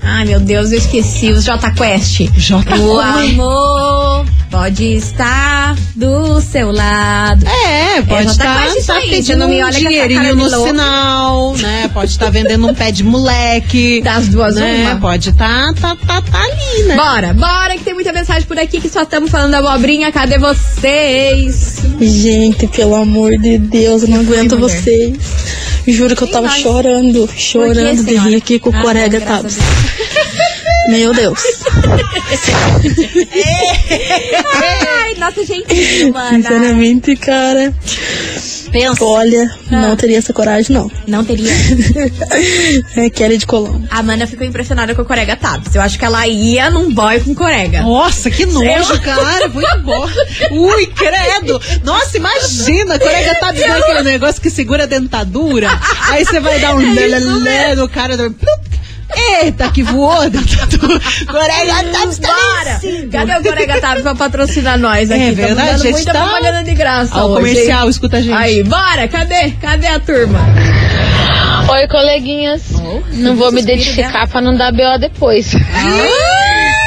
Ai, 0.01 0.25
meu 0.25 0.39
Deus, 0.39 0.71
eu 0.71 0.79
esqueci. 0.79 1.31
Os 1.31 1.43
J 1.45 1.71
Quest. 1.71 2.21
J 2.35 2.57
O 2.57 2.63
Quest. 2.63 3.35
Amor 3.43 4.25
pode 4.53 4.85
estar 4.93 5.75
do 5.95 6.39
seu 6.39 6.71
lado. 6.71 7.45
É, 7.47 8.01
pode 8.03 8.23
J 8.23 8.31
estar 8.31 8.67
tá 8.85 8.93
aí, 8.93 9.09
pedindo 9.09 9.47
me 9.47 9.63
um 9.63 9.67
essa 9.67 9.79
dinheirinho 9.79 10.35
no 10.35 10.47
louco. 10.47 10.67
sinal, 10.67 11.53
né? 11.57 11.89
Pode 11.91 12.11
estar 12.11 12.29
vendendo 12.29 12.67
um 12.67 12.73
pé 12.73 12.91
de 12.91 13.03
moleque. 13.03 14.01
Das 14.01 14.27
duas, 14.27 14.55
né? 14.55 14.91
uma. 14.91 14.99
Pode 14.99 15.31
estar 15.31 15.73
tá, 15.73 15.95
tá, 15.95 16.21
tá 16.21 16.43
ali, 16.43 16.83
né? 16.83 16.95
Bora, 16.95 17.33
bora, 17.33 17.75
que 17.77 17.83
tem 17.83 17.93
muita 17.93 18.13
mensagem 18.13 18.47
por 18.47 18.57
aqui 18.59 18.79
que 18.79 18.89
só 18.89 19.01
estamos 19.01 19.31
falando 19.31 19.55
abobrinha. 19.55 20.11
Cadê 20.11 20.37
vocês? 20.37 21.81
Gente, 21.99 22.67
pelo 22.67 22.95
amor 22.95 23.35
de 23.37 23.57
Deus, 23.57 24.03
eu 24.03 24.09
não 24.09 24.19
aguento 24.19 24.57
mulher? 24.57 24.79
vocês. 24.79 25.17
Juro 25.87 26.15
que 26.15 26.23
eu 26.23 26.27
tava 26.27 26.47
chorando, 26.49 27.27
chorando 27.35 28.03
de 28.03 28.15
rir 28.15 28.35
aqui 28.35 28.59
com 28.59 28.69
o 28.69 28.75
Ah, 28.75 28.81
colega 28.81 29.19
Tabs. 29.19 29.57
Meu 30.89 31.13
Deus. 31.13 31.39
Ai, 35.01 35.15
nossa, 35.17 35.43
gente, 35.45 36.11
mano. 36.11 36.29
Sinceramente, 36.37 37.15
cara. 37.15 37.73
Pensa. 38.71 39.05
Olha, 39.05 39.51
Ah. 39.71 39.81
não 39.81 39.95
teria 39.95 40.17
essa 40.17 40.33
coragem, 40.33 40.75
não. 40.75 40.89
Não 41.07 41.23
teria. 41.23 41.51
É 42.97 43.09
Kelly 43.09 43.37
de 43.37 43.45
Colombo. 43.45 43.87
A 43.89 43.99
Amanda 43.99 44.25
ficou 44.27 44.45
impressionada 44.45 44.93
com 44.95 45.01
a 45.01 45.05
Corega 45.05 45.35
Tabs. 45.35 45.73
Eu 45.75 45.81
acho 45.81 45.97
que 45.99 46.05
ela 46.05 46.27
ia 46.27 46.69
num 46.71 46.91
boy 46.93 47.19
com 47.19 47.35
Corega. 47.35 47.81
Nossa, 47.83 48.29
que 48.31 48.45
nojo, 48.45 48.99
cara. 49.01 49.47
Vou 49.47 49.61
embora. 49.61 50.27
Ui, 50.51 50.87
credo. 50.87 51.61
Nossa, 51.83 52.17
imagina. 52.17 52.95
A 52.95 52.99
colega 52.99 53.35
tá 53.35 53.51
dizendo 53.51 53.73
aquele 53.83 54.03
negócio 54.03 54.41
que 54.41 54.49
segura 54.49 54.83
a 54.83 54.87
dentadura. 54.87 55.69
Aí 56.09 56.25
você 56.25 56.39
vai 56.39 56.59
dar 56.59 56.75
um 56.75 56.93
lelelé 56.93 57.75
no 57.75 57.87
cara 57.87 58.17
do. 58.17 58.35
Eita, 59.15 59.69
que 59.69 59.83
voou 59.83 60.11
a 60.11 60.27
dentadura. 60.29 60.99
Colega 61.27 61.83
tá 61.91 62.05
Bora! 62.05 62.81
Cadê 63.11 63.37
o 63.39 63.43
Corega 63.43 63.81
Tabs 63.81 64.01
pra 64.03 64.15
patrocinar 64.15 64.77
nós 64.77 65.09
aqui? 65.11 65.21
É 65.23 65.31
verdade, 65.31 65.69
dando 65.71 65.81
gente, 65.83 65.91
muita 65.93 66.13
tá- 66.13 66.23
propaganda 66.23 66.63
de 66.63 66.73
graça 66.73 67.15
Ó, 67.15 67.27
o 67.27 67.31
hoje, 67.31 67.35
comercial, 67.35 67.83
hein? 67.83 67.89
escuta 67.89 68.17
a 68.17 68.21
gente. 68.21 68.33
Aí, 68.33 68.63
bora! 68.63 69.07
Cadê? 69.07 69.51
Cadê 69.61 69.87
a 69.87 69.99
turma? 69.99 70.39
Oi, 71.71 71.87
coleguinhas. 71.87 72.61
não 73.13 73.35
vou 73.35 73.51
me 73.51 73.61
identificar 73.61 74.27
pra 74.27 74.41
não 74.41 74.55
dar 74.55 74.71
BO 74.71 74.97
depois. 74.99 75.53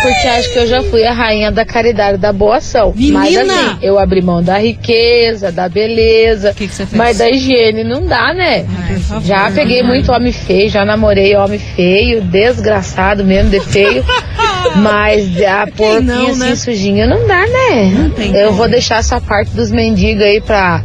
Porque 0.06 0.28
acho 0.28 0.52
que 0.52 0.58
eu 0.58 0.66
já 0.66 0.82
fui 0.84 1.04
a 1.04 1.12
rainha 1.12 1.50
da 1.50 1.64
caridade 1.64 2.18
da 2.18 2.32
boa 2.32 2.58
ação. 2.58 2.94
Mas 2.96 3.34
Menina! 3.34 3.52
assim, 3.52 3.78
eu 3.82 3.98
abri 3.98 4.22
mão 4.22 4.42
da 4.42 4.58
riqueza, 4.58 5.50
da 5.50 5.68
beleza. 5.68 6.54
que 6.54 6.68
que 6.68 6.74
você 6.74 6.86
fez? 6.86 6.96
Mas 6.96 7.18
da 7.18 7.28
higiene 7.28 7.82
não 7.82 8.06
dá, 8.06 8.32
né? 8.32 8.66
por 8.86 8.98
favor, 9.00 9.26
já 9.26 9.50
peguei 9.50 9.82
muito 9.82 10.12
homem 10.12 10.32
feio, 10.32 10.70
já 10.70 10.84
namorei 10.84 11.34
homem 11.36 11.58
feio, 11.58 12.20
desgraçado 12.20 13.24
mesmo, 13.24 13.50
de 13.50 13.60
feio. 13.60 14.04
Mas 14.76 15.42
a 15.42 15.66
porquinha 15.66 16.00
não, 16.00 16.28
assim, 16.28 16.38
né? 16.40 16.56
sujinha 16.56 17.06
não 17.06 17.26
dá, 17.26 17.40
né? 17.46 18.10
tem 18.14 18.34
eu 18.34 18.46
como. 18.46 18.58
vou 18.58 18.68
deixar 18.68 18.98
essa 18.98 19.20
parte 19.20 19.50
dos 19.52 19.70
mendigos 19.70 20.22
aí 20.22 20.40
pra 20.40 20.82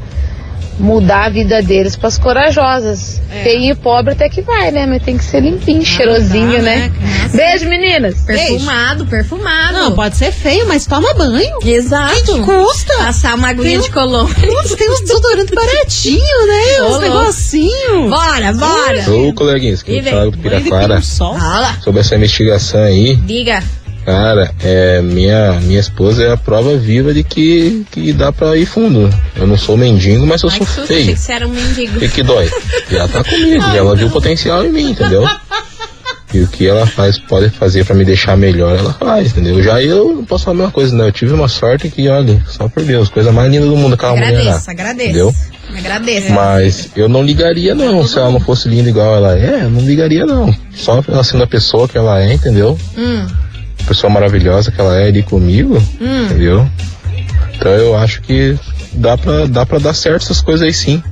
mudar 0.81 1.25
a 1.25 1.29
vida 1.29 1.61
deles 1.61 1.95
pras 1.95 2.17
corajosas. 2.17 3.21
Feio 3.43 3.71
e 3.71 3.75
pobre 3.75 4.13
até 4.13 4.27
que 4.27 4.41
vai, 4.41 4.71
né? 4.71 4.85
Mas 4.85 5.03
tem 5.03 5.17
que 5.17 5.23
ser 5.23 5.39
limpinho, 5.41 5.85
cheirosinho, 5.85 6.51
dá, 6.57 6.61
né? 6.61 6.91
né? 6.99 7.29
Beijo, 7.33 7.69
meninas! 7.69 8.21
Perfumado, 8.21 9.05
perfumado. 9.05 9.73
Não, 9.73 9.91
pode 9.93 10.17
ser 10.17 10.31
feio, 10.31 10.67
mas 10.67 10.85
toma 10.85 11.13
banho. 11.13 11.57
Exato. 11.63 12.41
Custa. 12.43 12.97
Passar 12.97 13.35
uma 13.35 13.49
aguinha 13.49 13.69
Tem 13.69 13.77
um- 13.77 13.81
de 13.81 13.91
colônia. 13.91 14.35
Nossa, 14.53 14.75
tem 14.75 14.89
uns 14.91 15.01
desodorantes 15.01 15.53
baratinhos, 15.55 16.47
né? 16.47 16.83
Uns 16.83 16.99
negocinhos. 16.99 18.09
Bora, 18.09 18.53
bora. 18.53 19.11
Ô, 19.11 19.33
coleguinhas, 19.33 19.81
que 19.81 19.95
é 19.95 19.99
o 19.99 20.03
vem. 20.03 20.13
Thiago 20.13 20.31
do. 20.31 20.69
Fala. 21.29 21.77
Sobre 21.81 22.01
essa 22.01 22.15
investigação 22.15 22.83
aí, 22.83 23.15
Diga. 23.15 23.63
Cara, 24.05 24.51
é, 24.63 25.01
minha, 25.01 25.53
minha 25.61 25.79
esposa 25.79 26.23
é 26.23 26.31
a 26.31 26.37
prova 26.37 26.75
viva 26.77 27.13
de 27.13 27.23
que, 27.23 27.85
que 27.91 28.13
dá 28.13 28.31
pra 28.31 28.57
ir 28.57 28.65
fundo. 28.65 29.09
Eu 29.35 29.47
não 29.47 29.57
sou 29.57 29.77
mendigo, 29.77 30.25
mas 30.25 30.43
eu 30.43 30.49
Ai, 30.49 30.57
sou 30.57 30.67
susto, 30.67 30.81
achei 30.83 31.03
feio. 31.03 31.15
que 31.15 31.21
você 31.21 31.33
era 31.33 31.47
um 31.47 31.51
mendigo. 31.51 31.97
O 31.97 31.99
que, 31.99 32.09
que 32.09 32.23
dói? 32.23 32.49
Já 32.89 33.07
tá 33.07 33.23
comigo, 33.23 33.61
já 33.61 33.75
ela 33.75 33.95
viu 33.95 34.07
o 34.07 34.11
potencial 34.11 34.65
em 34.65 34.71
mim, 34.71 34.91
entendeu? 34.91 35.27
E 36.33 36.39
o 36.39 36.47
que 36.47 36.65
ela 36.65 36.87
faz, 36.87 37.19
pode 37.19 37.49
fazer 37.49 37.85
pra 37.85 37.93
me 37.93 38.05
deixar 38.05 38.37
melhor, 38.37 38.77
ela 38.77 38.93
faz, 38.93 39.31
entendeu? 39.31 39.61
Já 39.61 39.83
eu 39.83 40.13
não 40.15 40.23
posso 40.23 40.45
falar 40.45 40.55
a 40.55 40.57
mesma 40.59 40.71
coisa, 40.71 40.95
não. 40.95 41.05
Eu 41.05 41.11
tive 41.11 41.33
uma 41.33 41.49
sorte 41.49 41.89
que, 41.89 42.07
olha, 42.07 42.41
só 42.47 42.69
por 42.69 42.83
Deus, 42.83 43.09
coisa 43.09 43.33
mais 43.33 43.51
linda 43.51 43.65
do 43.65 43.75
mundo 43.75 43.95
aquela 43.95 44.13
mulher 44.13 44.31
lá. 44.31 44.39
Agradeço, 44.39 44.71
agradeço. 44.71 45.09
Entendeu? 45.09 45.35
Agradeço. 45.77 46.31
Mas 46.31 46.89
eu 46.95 47.09
não 47.09 47.21
ligaria 47.21 47.75
não, 47.75 48.07
se 48.07 48.17
ela 48.17 48.31
não 48.31 48.39
fosse 48.39 48.69
linda 48.69 48.89
igual 48.89 49.13
ela 49.15 49.37
é, 49.37 49.63
eu 49.63 49.69
não 49.69 49.81
ligaria 49.81 50.25
não. 50.25 50.55
Só 50.73 51.03
ela 51.05 51.23
sendo 51.23 51.43
a 51.43 51.47
pessoa 51.47 51.87
que 51.87 51.97
ela 51.97 52.21
é, 52.21 52.33
entendeu? 52.33 52.79
Hum, 52.97 53.27
Pessoa 53.91 54.09
maravilhosa 54.09 54.71
que 54.71 54.79
ela 54.79 54.97
é 54.97 55.09
ali 55.09 55.21
comigo, 55.21 55.75
hum. 55.99 56.23
entendeu? 56.23 56.65
Então 57.53 57.73
eu 57.73 57.97
acho 57.97 58.21
que 58.21 58.57
dá 58.93 59.17
pra, 59.17 59.45
dá 59.47 59.65
pra 59.65 59.79
dar 59.79 59.93
certo 59.93 60.23
essas 60.23 60.39
coisas 60.39 60.65
aí 60.65 60.73
sim. 60.73 61.03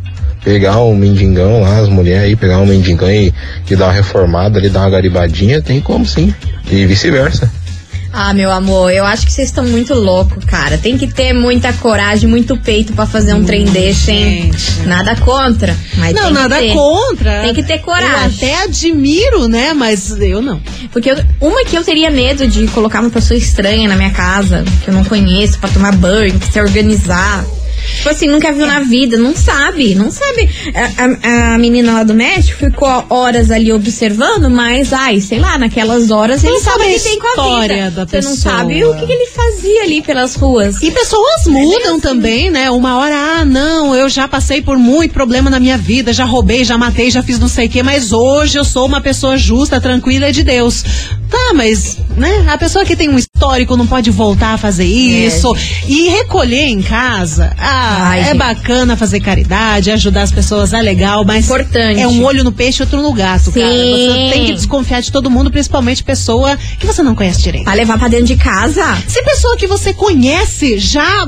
Pegar 0.45 0.79
um 0.79 0.95
mendigão 0.95 1.59
lá, 1.59 1.77
as 1.79 1.89
mulheres 1.89 2.23
aí, 2.23 2.35
pegar 2.37 2.59
um 2.59 2.65
mendigão 2.65 3.11
e, 3.11 3.33
e 3.69 3.75
dar 3.75 3.87
uma 3.87 3.91
reformada 3.91 4.57
ali, 4.57 4.69
dar 4.69 4.79
uma 4.79 4.89
garibadinha, 4.89 5.61
tem 5.61 5.81
como 5.81 6.05
sim. 6.05 6.33
E 6.71 6.85
vice-versa. 6.85 7.51
Ah, 8.11 8.33
meu 8.33 8.51
amor, 8.51 8.91
eu 8.91 9.05
acho 9.05 9.25
que 9.25 9.31
vocês 9.31 9.49
estão 9.49 9.63
muito 9.63 9.93
loucos, 9.93 10.43
cara. 10.45 10.77
Tem 10.79 10.97
que 10.97 11.05
ter 11.07 11.31
muita 11.31 11.71
coragem, 11.73 12.27
muito 12.27 12.57
peito 12.57 12.91
pra 12.93 13.05
fazer 13.05 13.33
um 13.35 13.43
trem 13.45 13.65
desse, 13.65 14.11
hein? 14.11 14.51
Nada 14.85 15.15
contra, 15.15 15.77
mas 15.97 16.13
Não, 16.15 16.31
nada 16.31 16.57
contra. 16.73 17.41
Tem 17.43 17.53
que 17.53 17.61
ter 17.63 17.75
Eu 17.75 17.79
coragem. 17.81 18.35
até 18.49 18.63
admiro, 18.63 19.47
né? 19.47 19.73
Mas 19.73 20.09
eu 20.19 20.41
não. 20.41 20.59
Porque 20.91 21.11
eu- 21.11 21.23
uma 21.39 21.63
que 21.63 21.75
eu 21.77 21.83
teria 21.83 22.09
medo 22.09 22.47
de 22.47 22.67
colocar 22.69 22.99
uma 23.01 23.11
pessoa 23.11 23.37
estranha 23.37 23.87
na 23.87 23.95
minha 23.95 24.11
casa, 24.11 24.63
que 24.83 24.89
eu 24.89 24.93
não 24.93 25.03
conheço, 25.05 25.59
pra 25.59 25.69
tomar 25.69 25.95
banho, 25.95 26.33
pra 26.39 26.49
se 26.51 26.59
organizar. 26.59 27.45
Tipo 27.99 28.09
assim, 28.11 28.27
nunca 28.27 28.51
viu 28.53 28.65
na 28.65 28.79
vida, 28.79 29.17
não 29.17 29.35
sabe, 29.35 29.93
não 29.93 30.09
sabe. 30.09 30.49
A, 30.73 31.49
a- 31.51 31.53
a 31.55 31.57
menina 31.57 31.91
lá 31.93 32.03
do 32.03 32.13
México 32.13 32.57
ficou 32.59 33.05
horas 33.09 33.51
ali 33.51 33.73
observando, 33.73 34.49
mas, 34.49 34.93
ai, 34.93 35.19
sei 35.19 35.37
lá, 35.37 35.57
naquelas 35.57 36.09
horas 36.09 36.41
Não 36.41 36.51
ele 36.51 36.59
sabe 36.61 36.83
o 36.83 36.87
que 36.93 36.99
tem 37.01 37.19
com 37.19 37.27
a 37.27 37.29
história 37.31 37.75
vida. 37.89 37.91
da 37.91 38.05
Você 38.05 38.21
não 38.21 38.31
pessoa. 38.35 38.53
sabe 38.55 38.83
o 38.85 38.95
que, 38.95 39.05
que 39.05 39.11
ele 39.11 39.25
fazia 39.27 39.83
ali 39.83 40.01
pelas 40.01 40.35
ruas. 40.35 40.81
E 40.81 40.91
pessoas 40.91 41.45
mudam 41.47 41.99
também, 41.99 42.49
né? 42.49 42.71
Uma 42.71 42.97
hora, 42.97 43.15
ah, 43.39 43.45
não, 43.45 43.93
eu 43.93 44.07
já 44.07 44.27
passei 44.29 44.61
por 44.61 44.77
muito 44.77 45.13
problema 45.13 45.49
na 45.49 45.59
minha 45.59 45.77
vida, 45.77 46.13
já 46.13 46.23
roubei, 46.23 46.63
já 46.63 46.77
matei, 46.77 47.11
já 47.11 47.21
fiz 47.21 47.37
não 47.37 47.49
sei 47.49 47.67
o 47.67 47.69
quê, 47.69 47.83
mas 47.83 48.13
hoje 48.13 48.57
eu 48.57 48.63
sou 48.63 48.85
uma 48.85 49.01
pessoa 49.01 49.35
justa, 49.37 49.81
tranquila 49.81 50.29
e 50.29 50.31
de 50.31 50.43
Deus. 50.43 50.83
Tá, 51.29 51.53
mas, 51.53 51.97
né? 52.17 52.45
A 52.49 52.57
pessoa 52.57 52.83
que 52.85 52.95
tem 52.95 53.07
um 53.09 53.17
histórico 53.17 53.75
não 53.77 53.85
pode 53.85 54.09
voltar 54.09 54.53
a 54.53 54.57
fazer 54.57 54.85
isso. 54.85 55.53
E 55.87 56.07
recolher 56.09 56.65
em 56.67 56.81
casa, 56.81 57.53
ah, 57.59 57.88
Ai, 57.89 58.19
é 58.21 58.23
gente. 58.25 58.37
bacana 58.37 58.95
fazer 58.95 59.19
caridade, 59.19 59.91
ajudar 59.91 60.23
as 60.23 60.31
pessoas, 60.31 60.73
é 60.73 60.81
legal, 60.81 61.23
mas 61.25 61.45
Importante. 61.45 61.99
é 61.99 62.07
um 62.07 62.23
olho 62.23 62.43
no 62.43 62.51
peixe 62.51 62.81
e 62.81 62.83
outro 62.83 63.01
no 63.01 63.11
gato, 63.13 63.51
cara. 63.51 63.65
Sim. 63.67 64.07
Você 64.07 64.29
tem 64.33 64.45
que 64.45 64.53
desconfiar 64.53 65.01
de 65.01 65.11
todo 65.11 65.29
mundo, 65.29 65.49
principalmente 65.51 66.03
pessoa 66.03 66.57
que 66.79 66.85
você 66.85 67.01
não 67.01 67.15
conhece 67.15 67.41
direito. 67.41 67.65
Pra 67.65 67.73
levar 67.73 67.97
pra 67.97 68.07
dentro 68.07 68.27
de 68.27 68.35
casa. 68.35 68.85
Se 69.07 69.21
pessoa 69.23 69.57
que 69.57 69.67
você 69.67 69.93
conhece 69.93 70.77
já 70.79 71.27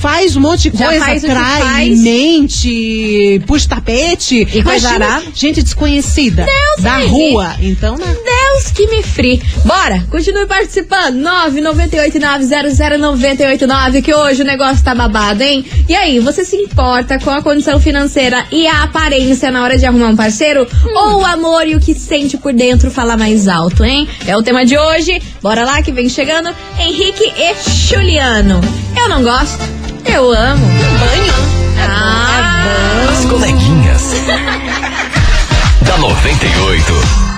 faz 0.00 0.36
um 0.36 0.40
monte 0.40 0.70
de 0.70 0.78
Já 0.78 0.86
coisa, 0.86 1.28
trai, 1.28 1.90
mente, 1.90 3.42
puxa 3.46 3.68
tapete. 3.68 4.40
E 4.40 4.62
coisa 4.62 4.88
imagina 4.88 5.06
arada. 5.06 5.26
gente 5.34 5.62
desconhecida 5.62 6.46
Deus 6.46 6.84
da 6.84 6.98
rua. 6.98 7.54
Então, 7.60 7.96
né? 7.96 8.16
Deus 8.24 8.70
que 8.72 8.86
me 8.86 9.02
free. 9.02 9.42
Bora, 9.64 10.04
continue 10.10 10.46
participando. 10.46 11.18
998900989, 11.20 14.02
que 14.02 14.14
hoje 14.14 14.42
o 14.42 14.44
negócio 14.44 14.84
tá 14.84 14.94
babado, 14.94 15.42
hein? 15.42 15.64
E 15.88 15.94
aí, 15.94 16.18
você 16.20 16.44
se 16.44 16.56
importa 16.56 17.18
com 17.18 17.30
a 17.30 17.42
condição 17.42 17.80
financeira 17.80 18.44
e 18.50 18.66
a 18.66 18.82
aparência 18.84 19.50
na 19.50 19.62
hora 19.62 19.76
de 19.76 19.84
arrumar 19.86 20.08
um 20.08 20.16
parceiro? 20.16 20.66
Ou 20.94 21.20
o 21.20 21.26
amor 21.26 21.66
e 21.66 21.74
o 21.74 21.80
que 21.80 21.94
sente 21.94 22.36
por 22.36 22.52
dentro 22.52 22.90
fala 22.90 23.16
mais 23.16 23.48
alto, 23.48 23.84
hein? 23.84 24.08
É 24.26 24.36
o 24.36 24.42
tema 24.42 24.64
de 24.64 24.76
hoje. 24.78 25.20
Bora 25.42 25.64
lá 25.64 25.82
que 25.82 25.92
vem 25.92 26.08
chegando 26.08 26.54
Henrique 26.78 27.32
e 27.36 27.54
Juliano. 27.70 28.60
Eu 28.96 29.08
não 29.08 29.22
gosto, 29.22 29.58
eu 30.04 30.30
amo. 30.32 30.66
Banho. 30.66 31.34
Ah, 31.78 33.06
As 33.10 33.24
coleguinhas. 33.26 34.02
da 35.82 35.98
98. 35.98 37.29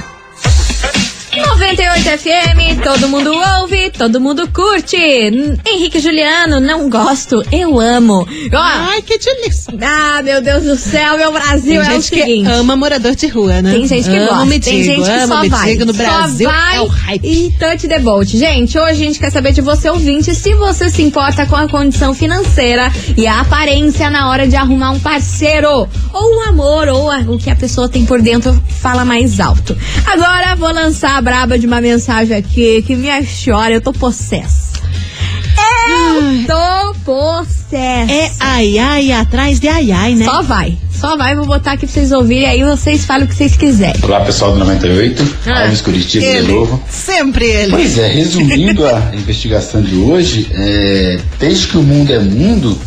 98 1.46 2.18
FM, 2.18 2.82
todo 2.82 3.08
mundo 3.08 3.32
ouve, 3.60 3.90
todo 3.90 4.20
mundo 4.20 4.48
curte. 4.52 4.96
Henrique 4.96 5.98
Juliano, 6.00 6.60
não 6.60 6.88
gosto, 6.88 7.42
eu 7.52 7.78
amo. 7.80 8.26
Ó, 8.52 8.56
Ai, 8.58 9.02
que 9.02 9.18
delícia. 9.18 9.74
ah, 9.82 10.22
meu 10.22 10.40
Deus 10.40 10.62
do 10.64 10.76
céu, 10.76 11.16
meu 11.18 11.32
Brasil 11.32 11.64
Tem 11.64 11.76
é 11.78 11.80
o 11.82 11.84
gente 12.00 12.10
que 12.10 12.20
seguinte. 12.20 12.50
ama 12.50 12.76
morador 12.76 13.14
de 13.14 13.26
rua, 13.28 13.60
né? 13.60 13.72
Tem 13.72 13.86
gente 13.86 14.08
que 14.08 14.16
ama 14.16 14.44
gosta, 14.44 14.60
tem 14.60 14.82
gente 14.82 15.02
que 15.04 15.10
ama 15.10 15.26
só 15.42 15.48
vai. 15.48 15.66
mendigo 15.66 15.84
no 15.86 15.92
Brasil. 15.92 16.48
Só 16.50 16.56
vai 16.56 16.76
é 16.76 16.80
o 16.80 16.86
hype. 16.86 17.26
e 17.26 17.50
touch 17.58 17.88
the 17.88 17.98
boat. 17.98 18.36
Gente, 18.36 18.78
hoje 18.78 18.90
a 18.90 18.94
gente 18.94 19.18
quer 19.18 19.30
saber 19.30 19.52
de 19.52 19.60
você, 19.60 19.90
ouvinte, 19.90 20.34
se 20.34 20.54
você 20.54 20.88
se 20.90 21.02
importa 21.02 21.44
com 21.46 21.56
a 21.56 21.68
condição 21.68 22.14
financeira 22.14 22.90
e 23.16 23.26
a 23.26 23.40
aparência 23.40 24.08
na 24.10 24.30
hora 24.30 24.46
de 24.46 24.56
arrumar 24.56 24.90
um 24.92 25.00
parceiro. 25.00 25.88
Ou 26.12 26.36
um 26.36 26.42
amor, 26.48 26.88
ou 26.88 27.10
a- 27.10 27.18
o 27.20 27.38
que 27.38 27.50
a 27.50 27.56
pessoa 27.56 27.88
tem 27.88 28.04
por 28.06 28.20
dentro 28.22 28.52
fala 28.80 29.04
mais 29.04 29.40
alto. 29.40 29.76
Agora 30.06 30.54
vou 30.56 30.72
lançar 30.72 31.16
a 31.16 31.22
braba 31.32 31.58
de 31.58 31.66
uma 31.66 31.80
mensagem 31.80 32.36
aqui 32.36 32.82
que 32.82 32.94
minha 32.94 33.22
chora, 33.22 33.72
eu 33.72 33.80
tô 33.80 33.90
possessa. 33.90 34.72
Eu 35.88 36.46
tô 36.46 36.94
possessa. 37.06 38.12
É 38.12 38.30
ai, 38.38 38.78
ai, 38.78 39.12
atrás 39.12 39.58
de 39.58 39.66
ai, 39.66 39.90
ai, 39.92 40.14
né? 40.14 40.26
Só 40.26 40.42
vai. 40.42 40.76
Só 40.92 41.16
vai, 41.16 41.34
vou 41.34 41.46
botar 41.46 41.72
aqui 41.72 41.86
pra 41.86 41.94
vocês 41.94 42.12
ouvirem, 42.12 42.44
aí 42.46 42.62
vocês 42.62 43.06
falam 43.06 43.24
o 43.24 43.28
que 43.28 43.34
vocês 43.34 43.56
quiserem. 43.56 43.98
Olá 44.04 44.20
pessoal 44.20 44.52
do 44.52 44.58
98, 44.58 45.36
Ah. 45.46 45.62
Alves 45.62 45.80
Curitiba 45.80 46.22
de 46.22 46.30
Ele. 46.32 46.52
novo. 46.52 46.82
Sempre 46.90 47.46
ele. 47.46 47.70
Pois 47.70 47.96
é, 47.96 48.08
resumindo 48.08 48.86
a 48.86 49.10
investigação 49.16 49.80
de 49.80 49.94
hoje, 49.96 50.50
é, 50.52 51.18
desde 51.40 51.66
que 51.68 51.78
o 51.78 51.82
mundo 51.82 52.12
é 52.12 52.18
mundo, 52.18 52.78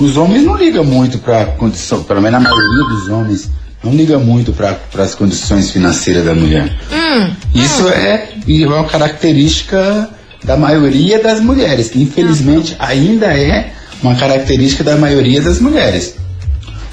os 0.00 0.16
homens 0.16 0.42
não 0.42 0.56
ligam 0.56 0.82
muito 0.82 1.18
para 1.18 1.46
condição, 1.46 2.02
pelo 2.02 2.20
menos 2.20 2.40
a 2.40 2.42
maioria 2.42 2.88
dos 2.88 3.08
homens 3.08 3.48
não 3.84 3.92
liga 3.92 4.18
muito 4.18 4.52
para 4.52 4.78
as 4.98 5.14
condições 5.14 5.70
financeiras 5.70 6.24
da 6.24 6.34
mulher. 6.34 6.72
Hum, 6.92 7.30
Isso 7.54 7.88
é, 7.88 8.28
e 8.46 8.64
é 8.64 8.66
uma 8.66 8.84
característica 8.84 10.08
da 10.44 10.56
maioria 10.56 11.22
das 11.22 11.40
mulheres. 11.40 11.94
Infelizmente, 11.94 12.74
ainda 12.78 13.26
é 13.26 13.72
uma 14.02 14.14
característica 14.14 14.82
da 14.84 14.96
maioria 14.96 15.40
das 15.40 15.60
mulheres. 15.60 16.16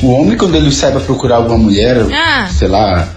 O 0.01 0.07
homem, 0.11 0.37
quando 0.37 0.55
ele 0.55 0.71
sai 0.71 0.91
para 0.91 1.01
procurar 1.01 1.35
alguma 1.37 1.57
mulher, 1.57 1.97
Ah. 2.13 2.47
sei 2.47 2.67
lá, 2.67 3.07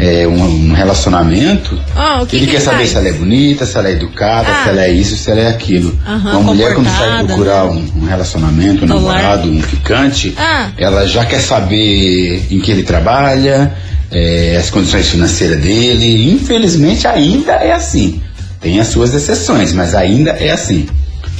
é, 0.00 0.26
um, 0.26 0.70
um 0.70 0.72
relacionamento, 0.72 1.78
Ó, 1.94 2.22
o 2.22 2.26
que 2.26 2.36
ele 2.36 2.46
que 2.46 2.52
quer 2.52 2.60
saber 2.60 2.78
faz? 2.78 2.88
se 2.90 2.96
ela 2.96 3.08
é 3.08 3.12
bonita, 3.12 3.66
se 3.66 3.76
ela 3.76 3.88
é 3.88 3.92
educada, 3.92 4.48
Ah. 4.50 4.62
se 4.64 4.68
ela 4.70 4.84
é 4.84 4.90
isso, 4.92 5.16
se 5.16 5.30
ela 5.30 5.40
é 5.40 5.48
aquilo. 5.48 5.98
Aham, 6.06 6.30
Uma 6.38 6.40
mulher, 6.54 6.74
quando 6.74 6.88
sai 6.88 7.24
procurar 7.24 7.66
um, 7.66 7.86
um 7.96 8.04
relacionamento, 8.06 8.84
um 8.84 8.88
namorado, 8.88 9.50
um 9.50 9.60
ficante, 9.62 10.34
Ah. 10.38 10.70
ela 10.78 11.06
já 11.06 11.24
quer 11.26 11.40
saber 11.40 12.46
em 12.50 12.60
que 12.60 12.70
ele 12.70 12.82
trabalha, 12.82 13.74
é, 14.10 14.56
as 14.58 14.70
condições 14.70 15.08
financeiras 15.08 15.60
dele. 15.60 16.30
Infelizmente, 16.32 17.06
ainda 17.06 17.52
é 17.52 17.72
assim. 17.72 18.20
Tem 18.60 18.80
as 18.80 18.88
suas 18.88 19.14
exceções, 19.14 19.72
mas 19.72 19.94
ainda 19.94 20.30
é 20.32 20.50
assim. 20.50 20.86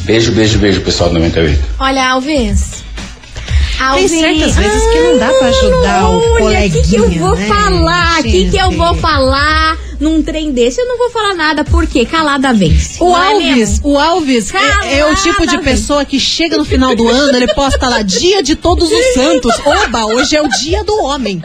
Beijo, 0.04 0.32
beijo, 0.32 0.58
beijo, 0.58 0.80
pessoal 0.82 1.08
do 1.10 1.14
98. 1.18 1.58
Olha, 1.78 2.08
Alves. 2.10 2.79
Tem 3.80 3.88
Alves. 3.88 4.10
certas 4.10 4.56
vezes 4.56 4.82
que 4.92 5.00
não 5.00 5.18
dá 5.18 5.32
pra 5.32 5.48
ajudar 5.48 6.10
o 6.10 6.44
Olha, 6.44 6.66
o 6.66 6.70
que, 6.70 6.82
que 6.82 6.96
eu 6.96 7.02
coleguinha, 7.02 7.20
vou 7.20 7.34
né, 7.34 7.46
falar? 7.48 8.20
O 8.20 8.22
que, 8.24 8.50
que 8.50 8.56
eu 8.58 8.70
vou 8.72 8.94
falar 8.96 9.78
num 9.98 10.22
trem 10.22 10.52
desse? 10.52 10.80
Eu 10.80 10.86
não 10.86 10.98
vou 10.98 11.10
falar 11.10 11.34
nada, 11.34 11.64
porque 11.64 12.04
calada 12.04 12.52
vence. 12.52 13.02
O 13.02 13.10
não 13.10 13.16
é 13.22 13.32
Alves, 13.32 13.56
mesmo? 13.56 13.88
o 13.88 13.98
Alves 13.98 14.54
é, 14.54 14.98
é 14.98 15.06
o 15.06 15.14
tipo 15.14 15.46
de 15.46 15.58
pessoa 15.58 16.04
que 16.04 16.20
chega 16.20 16.58
no 16.58 16.64
final 16.64 16.94
do 16.94 17.08
ano, 17.08 17.34
ele 17.34 17.52
posta 17.54 17.88
lá 17.88 18.02
dia 18.02 18.42
de 18.42 18.54
todos 18.54 18.90
os 18.92 19.14
santos. 19.14 19.52
Oba, 19.64 20.04
hoje 20.04 20.36
é 20.36 20.42
o 20.42 20.48
dia 20.48 20.84
do 20.84 20.94
homem. 21.02 21.40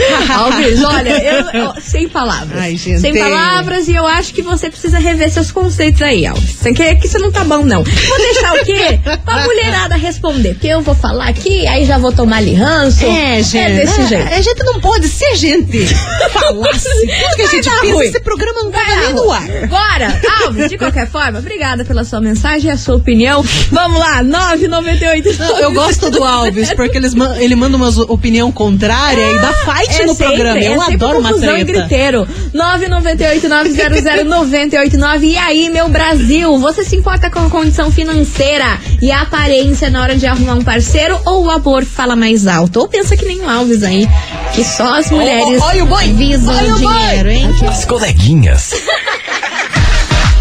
Alves, 0.30 0.84
olha, 0.84 1.10
eu, 1.22 1.60
eu- 1.60 1.74
sem 1.80 2.08
palavras. 2.08 2.58
Ai, 2.58 2.76
gente. 2.76 3.00
Sem 3.00 3.18
palavras 3.18 3.88
e 3.88 3.94
eu 3.94 4.06
acho 4.06 4.32
que 4.32 4.42
você 4.42 4.70
precisa 4.70 4.98
rever 4.98 5.30
seus 5.30 5.50
conceitos 5.50 6.02
aí, 6.02 6.26
Alves. 6.26 6.50
Você 6.50 6.72
quer 6.72 6.94
que 6.96 7.08
você 7.08 7.18
não 7.18 7.30
tá 7.30 7.44
bom, 7.44 7.64
não. 7.64 7.82
Vou 7.82 8.18
deixar 8.18 8.54
o 8.54 8.64
quê? 8.64 9.00
Pra 9.24 9.44
mulherada 9.44 9.96
responder. 9.96 10.54
Porque 10.54 10.68
eu 10.68 10.80
vou 10.80 10.94
falar 10.94 11.28
aqui, 11.28 11.66
aí 11.66 11.84
já 11.84 11.98
vou 11.98 12.12
tomar 12.12 12.38
ali 12.38 12.54
ranço. 12.54 13.04
É, 13.04 13.42
gente. 13.42 13.58
É 13.58 13.74
desse 13.74 14.00
né? 14.00 14.06
jeito. 14.06 14.28
A 14.34 14.40
gente 14.40 14.62
não 14.64 14.80
pode, 14.80 15.08
se 15.08 15.24
a 15.24 15.34
gente 15.34 15.86
falasse 16.32 16.88
tudo 16.88 17.36
que 17.36 17.42
a 17.42 17.46
gente 17.46 17.70
pensa, 17.70 17.92
ruim. 17.94 18.06
esse 18.06 18.20
programa 18.20 18.62
não 18.62 18.70
Vai 18.70 18.96
nem 19.00 19.14
no 19.14 19.30
ar. 19.30 19.46
Bora! 19.68 20.20
Alves, 20.44 20.68
de 20.68 20.78
qualquer 20.78 21.08
forma, 21.08 21.38
obrigada 21.38 21.84
pela 21.84 22.04
sua 22.04 22.20
mensagem 22.20 22.70
e 22.70 22.72
a 22.72 22.76
sua 22.76 22.96
opinião. 22.96 23.42
Vamos 23.70 23.98
lá, 23.98 24.22
998. 24.22 25.36
Não, 25.38 25.58
eu 25.58 25.72
gosto 25.72 26.10
do 26.10 26.22
Alves, 26.22 26.72
porque 26.74 26.96
eles 26.96 27.14
ele 27.38 27.56
manda 27.56 27.76
uma 27.76 27.88
opinião 28.12 28.50
contrária 28.52 29.32
e 29.32 29.38
dá 29.38 29.52
fight 29.52 29.89
É 29.98 30.06
no 30.06 30.14
sempre, 30.14 30.34
programa. 30.34 30.60
Eu 30.60 30.82
é 30.82 30.94
adoro 30.94 31.18
uma 31.18 31.30
e 31.32 31.40
treta. 31.40 31.64
griteiro. 31.64 32.28
998-900-989. 32.54 35.22
E 35.24 35.36
aí, 35.36 35.68
meu 35.70 35.88
Brasil, 35.88 36.56
você 36.58 36.84
se 36.84 36.96
importa 36.96 37.30
com 37.30 37.40
a 37.40 37.50
condição 37.50 37.90
financeira 37.90 38.78
e 39.02 39.10
a 39.10 39.22
aparência 39.22 39.90
na 39.90 40.02
hora 40.02 40.16
de 40.16 40.26
arrumar 40.26 40.54
um 40.54 40.62
parceiro 40.64 41.18
ou 41.24 41.44
o 41.46 41.50
amor 41.50 41.84
fala 41.84 42.14
mais 42.16 42.46
alto? 42.46 42.80
Ou 42.80 42.88
pensa 42.88 43.16
que 43.16 43.24
nem 43.24 43.40
o 43.40 43.48
Alves 43.48 43.82
aí. 43.82 44.08
que 44.54 44.64
só 44.64 44.98
as 44.98 45.10
mulheres 45.10 45.60
Ó, 45.60 45.64
ó, 45.64 45.68
olha 45.68 45.84
o 45.84 45.86
boi! 45.86 46.12
visam 46.12 46.54
o 46.54 46.78
dinheiro, 46.78 47.30
hein? 47.30 47.48
As 47.68 47.84
coleguinhas. 47.84 48.72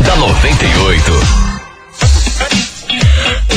da 0.06 0.16
98. 0.16 1.49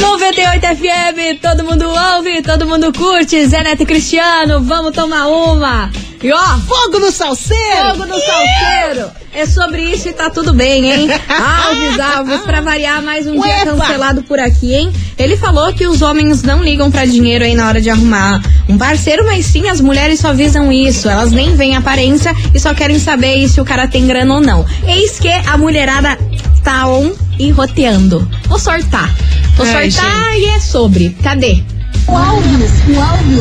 98 0.00 0.66
FM, 0.76 1.40
todo 1.40 1.64
mundo 1.64 1.86
ouve, 1.88 2.42
todo 2.42 2.66
mundo 2.66 2.92
curte. 2.92 3.46
Zé 3.46 3.62
Neto 3.62 3.82
e 3.82 3.86
Cristiano, 3.86 4.60
vamos 4.60 4.92
tomar 4.94 5.26
uma. 5.28 5.90
E 6.22 6.32
ó, 6.32 6.58
Fogo 6.60 7.00
no 7.00 7.10
salseiro! 7.10 7.90
fogo 7.92 8.06
no 8.06 8.14
salseiro. 8.20 9.10
É 9.34 9.44
sobre 9.46 9.82
isso 9.82 10.08
e 10.08 10.12
tá 10.12 10.30
tudo 10.30 10.52
bem, 10.52 10.90
hein? 10.90 11.08
Alves, 11.28 11.98
Alves, 11.98 12.40
pra 12.42 12.60
variar 12.60 13.02
mais 13.02 13.26
um 13.26 13.32
dia 13.32 13.64
Uepa! 13.64 13.76
cancelado 13.76 14.22
por 14.22 14.38
aqui, 14.38 14.74
hein? 14.74 14.92
Ele 15.18 15.36
falou 15.36 15.72
que 15.72 15.86
os 15.86 16.00
homens 16.02 16.42
não 16.42 16.62
ligam 16.62 16.90
pra 16.90 17.04
dinheiro 17.04 17.44
aí 17.44 17.54
na 17.54 17.66
hora 17.66 17.80
de 17.80 17.90
arrumar 17.90 18.40
um 18.68 18.78
parceiro, 18.78 19.24
mas 19.24 19.46
sim 19.46 19.68
as 19.68 19.80
mulheres 19.80 20.20
só 20.20 20.32
visam 20.32 20.70
isso. 20.70 21.08
Elas 21.08 21.32
nem 21.32 21.56
veem 21.56 21.76
aparência 21.76 22.32
e 22.54 22.60
só 22.60 22.72
querem 22.74 22.98
saber 22.98 23.48
se 23.48 23.60
o 23.60 23.64
cara 23.64 23.88
tem 23.88 24.06
grana 24.06 24.34
ou 24.34 24.40
não. 24.40 24.64
Eis 24.86 25.18
que 25.18 25.28
a 25.30 25.56
mulherada 25.58 26.16
tá 26.62 26.86
on 26.86 27.12
e 27.38 27.50
roteando. 27.50 28.28
Vou 28.46 28.58
sortar. 28.58 29.12
Vou 29.56 29.66
Ai, 29.66 29.90
sortar 29.90 30.38
e 30.38 30.46
é 30.46 30.60
sobre. 30.60 31.10
Cadê? 31.22 31.62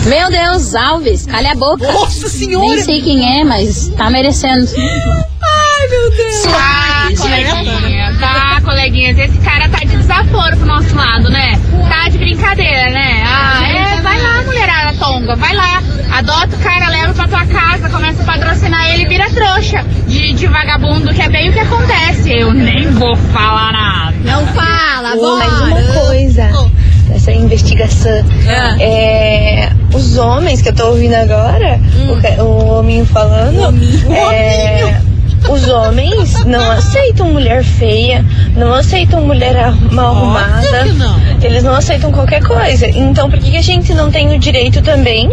Meu 0.05 0.29
Deus, 0.29 0.75
Alves, 0.75 1.25
calha 1.25 1.51
a 1.51 1.55
boca. 1.55 1.91
Nossa 1.91 2.29
senhora! 2.29 2.67
Nem 2.67 2.83
sei 2.83 3.01
quem 3.01 3.39
é, 3.39 3.43
mas 3.43 3.89
tá 3.97 4.09
merecendo. 4.09 4.65
Ai, 4.77 5.87
meu 5.89 6.11
Deus. 6.11 6.45
Ah, 6.47 7.07
coleguinhas, 7.17 8.17
ah, 8.21 8.61
coleguinhas, 8.63 9.17
esse 9.17 9.37
cara 9.39 9.67
tá 9.69 9.79
de 9.79 9.97
desaforo 9.97 10.55
pro 10.57 10.65
nosso 10.65 10.95
lado, 10.95 11.29
né? 11.29 11.59
Tá 11.89 12.07
de 12.09 12.17
brincadeira, 12.17 12.89
né? 12.91 13.23
Ah, 13.25 13.67
é, 13.67 14.01
vai 14.01 14.21
lá, 14.21 14.40
tonga, 15.01 15.35
vai 15.35 15.53
lá. 15.55 15.81
Adota 16.17 16.55
o 16.55 16.59
cara, 16.59 16.89
leva 16.89 17.13
pra 17.13 17.27
tua 17.27 17.45
casa, 17.47 17.89
começa 17.89 18.21
a 18.21 18.25
patrocinar 18.25 18.89
ele 18.93 19.03
e 19.03 19.07
vira 19.07 19.29
trouxa 19.31 19.83
de, 20.07 20.33
de 20.33 20.47
vagabundo, 20.47 21.13
que 21.13 21.21
é 21.21 21.29
bem 21.29 21.49
o 21.49 21.53
que 21.53 21.59
acontece. 21.59 22.31
Eu 22.31 22.53
nem 22.53 22.91
vou 22.91 23.15
falar 23.15 23.71
nada. 23.71 24.15
Não 24.23 24.45
fala, 24.47 25.01
Mais 25.09 25.19
bora. 25.19 25.45
uma 25.65 25.93
coisa 26.05 26.71
dessa 27.07 27.31
investigação. 27.31 28.23
Ah. 28.47 28.75
É, 28.79 29.69
os 29.93 30.17
homens 30.17 30.61
que 30.61 30.69
eu 30.69 30.75
tô 30.75 30.87
ouvindo 30.89 31.15
agora, 31.15 31.79
o, 32.09 32.21
ca- 32.21 32.43
o 32.43 32.79
hominho 32.79 33.05
falando, 33.05 33.73
é, 34.31 35.01
os 35.49 35.67
homens 35.67 36.45
não 36.45 36.71
aceitam 36.71 37.27
mulher 37.31 37.63
feia, 37.63 38.23
não 38.55 38.73
aceitam 38.73 39.21
mulher 39.25 39.55
a- 39.57 39.71
mal 39.91 40.15
arrumada. 40.15 40.67
Eles 41.41 41.63
não 41.63 41.73
aceitam 41.75 42.11
qualquer 42.11 42.43
coisa. 42.43 42.87
Então 42.87 43.29
por 43.29 43.39
que, 43.39 43.51
que 43.51 43.57
a 43.57 43.61
gente 43.63 43.93
não 43.93 44.11
tem 44.11 44.35
o 44.35 44.39
direito 44.39 44.81
também 44.81 45.29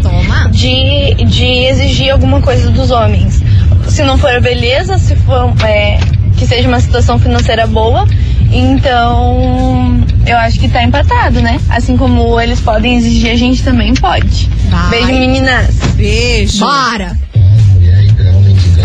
de, 0.50 1.14
de 1.24 1.44
exigir 1.66 2.10
alguma 2.10 2.40
coisa 2.40 2.70
dos 2.70 2.90
homens? 2.90 3.42
Se 3.88 4.02
não 4.02 4.16
for 4.18 4.40
beleza, 4.40 4.98
se 4.98 5.14
for 5.16 5.52
é, 5.64 5.98
que 6.36 6.46
seja 6.46 6.68
uma 6.68 6.80
situação 6.80 7.18
financeira 7.18 7.66
boa, 7.66 8.06
então 8.50 10.00
eu 10.26 10.36
acho 10.38 10.58
que 10.58 10.68
tá 10.68 10.82
empatado, 10.82 11.40
né? 11.40 11.60
Assim 11.70 11.96
como 11.96 12.38
eles 12.40 12.60
podem 12.60 12.96
exigir, 12.96 13.30
a 13.32 13.36
gente 13.36 13.62
também 13.62 13.94
pode. 13.94 14.48
Vai. 14.68 14.90
Beijo, 14.90 15.06
meninas. 15.08 15.74
Beijo! 15.94 16.60
Bora. 16.60 17.16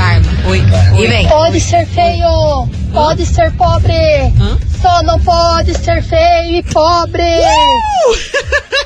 Mendigão. 0.03 0.33
Karma. 0.43 0.49
Oi. 0.49 0.61
E 0.99 1.07
vem. 1.07 1.27
Pode 1.27 1.59
ser 1.59 1.85
feio, 1.87 2.67
pode 2.91 3.25
ser 3.25 3.51
pobre. 3.53 3.93
Hã? 4.39 4.57
Só 4.81 5.01
não 5.03 5.19
pode 5.19 5.73
ser 5.77 6.03
feio 6.03 6.57
e 6.57 6.63
pobre. 6.63 7.23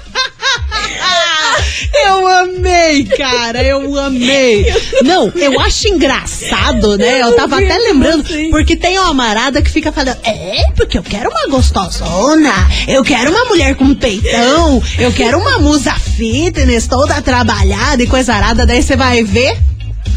Eu 2.06 2.27
amei, 2.27 3.03
cara, 3.06 3.62
eu 3.63 3.97
amei. 3.99 4.65
Não, 5.03 5.32
eu 5.36 5.60
acho 5.60 5.88
engraçado, 5.88 6.97
né? 6.97 7.21
Eu 7.21 7.36
tava 7.36 7.58
até 7.58 7.77
lembrando, 7.77 8.23
porque 8.49 8.75
tem 8.75 8.97
uma 8.97 9.13
marada 9.13 9.62
que 9.62 9.69
fica 9.69 9.91
falando, 9.91 10.17
é, 10.23 10.63
porque 10.75 10.97
eu 10.97 11.03
quero 11.03 11.30
uma 11.30 11.47
gostosona, 11.47 12.53
eu 12.88 13.03
quero 13.03 13.32
uma 13.32 13.45
mulher 13.45 13.75
com 13.75 13.93
peitão, 13.93 14.82
eu 14.97 15.12
quero 15.12 15.39
uma 15.39 15.60
musa 15.60 15.93
fitness 15.93 16.88
toda 16.88 17.21
trabalhada 17.21 18.01
e 18.01 18.08
coisa 18.08 18.34
arada, 18.34 18.65
daí 18.65 18.82
você 18.82 18.95
vai 18.95 19.23
ver. 19.23 19.58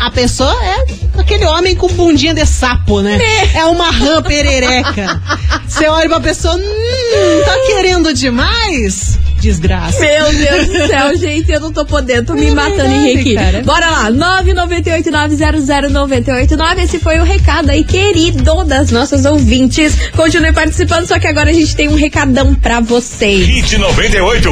A 0.00 0.10
pessoa 0.10 0.56
é 0.64 1.20
aquele 1.20 1.44
homem 1.44 1.76
com 1.76 1.86
bundinha 1.88 2.32
de 2.32 2.46
sapo, 2.46 3.02
né? 3.02 3.18
É 3.54 3.66
uma 3.66 3.90
rã 3.90 4.22
perereca. 4.22 5.20
Você 5.68 5.86
olha 5.88 6.08
pra 6.08 6.20
pessoa, 6.20 6.56
hum, 6.56 7.42
tá 7.44 7.54
querendo 7.66 8.12
demais? 8.14 9.18
Desgraça. 9.40 10.00
Meu 10.00 10.33
Deus 10.33 10.66
do 10.68 10.87
céu, 10.87 11.16
gente, 11.16 11.50
eu 11.50 11.61
não 11.61 11.72
tô 11.72 11.85
podendo, 11.85 12.26
tô 12.26 12.35
me 12.35 12.50
matando 12.50 12.94
em 12.94 13.14
rir 13.14 13.20
aqui. 13.20 13.35
cara. 13.35 13.62
Bora 13.62 13.90
lá, 13.90 14.11
998-900-989. 14.11 16.79
Esse 16.83 16.98
foi 16.98 17.18
o 17.18 17.24
recado 17.24 17.70
aí, 17.70 17.85
querido 17.85 18.64
das 18.64 18.90
nossas 18.90 19.24
ouvintes. 19.24 20.11
Continue 20.14 20.53
participando, 20.53 21.07
só 21.07 21.18
que 21.18 21.26
agora 21.26 21.50
a 21.50 21.53
gente 21.53 21.74
tem 21.74 21.88
um 21.88 21.94
recadão 21.94 22.55
pra 22.55 22.81
vocês. 22.81 23.46
Hit 23.46 23.79
98. 23.79 24.50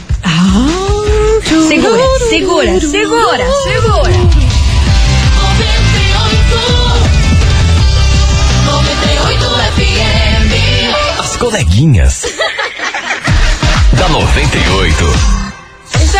Segura, 1.69 2.03
segura, 2.29 2.81
segura, 2.81 3.47
segura. 3.63 4.13
As 11.19 11.37
coleguinhas. 11.39 12.27
da 13.97 14.09
98. 14.11 15.40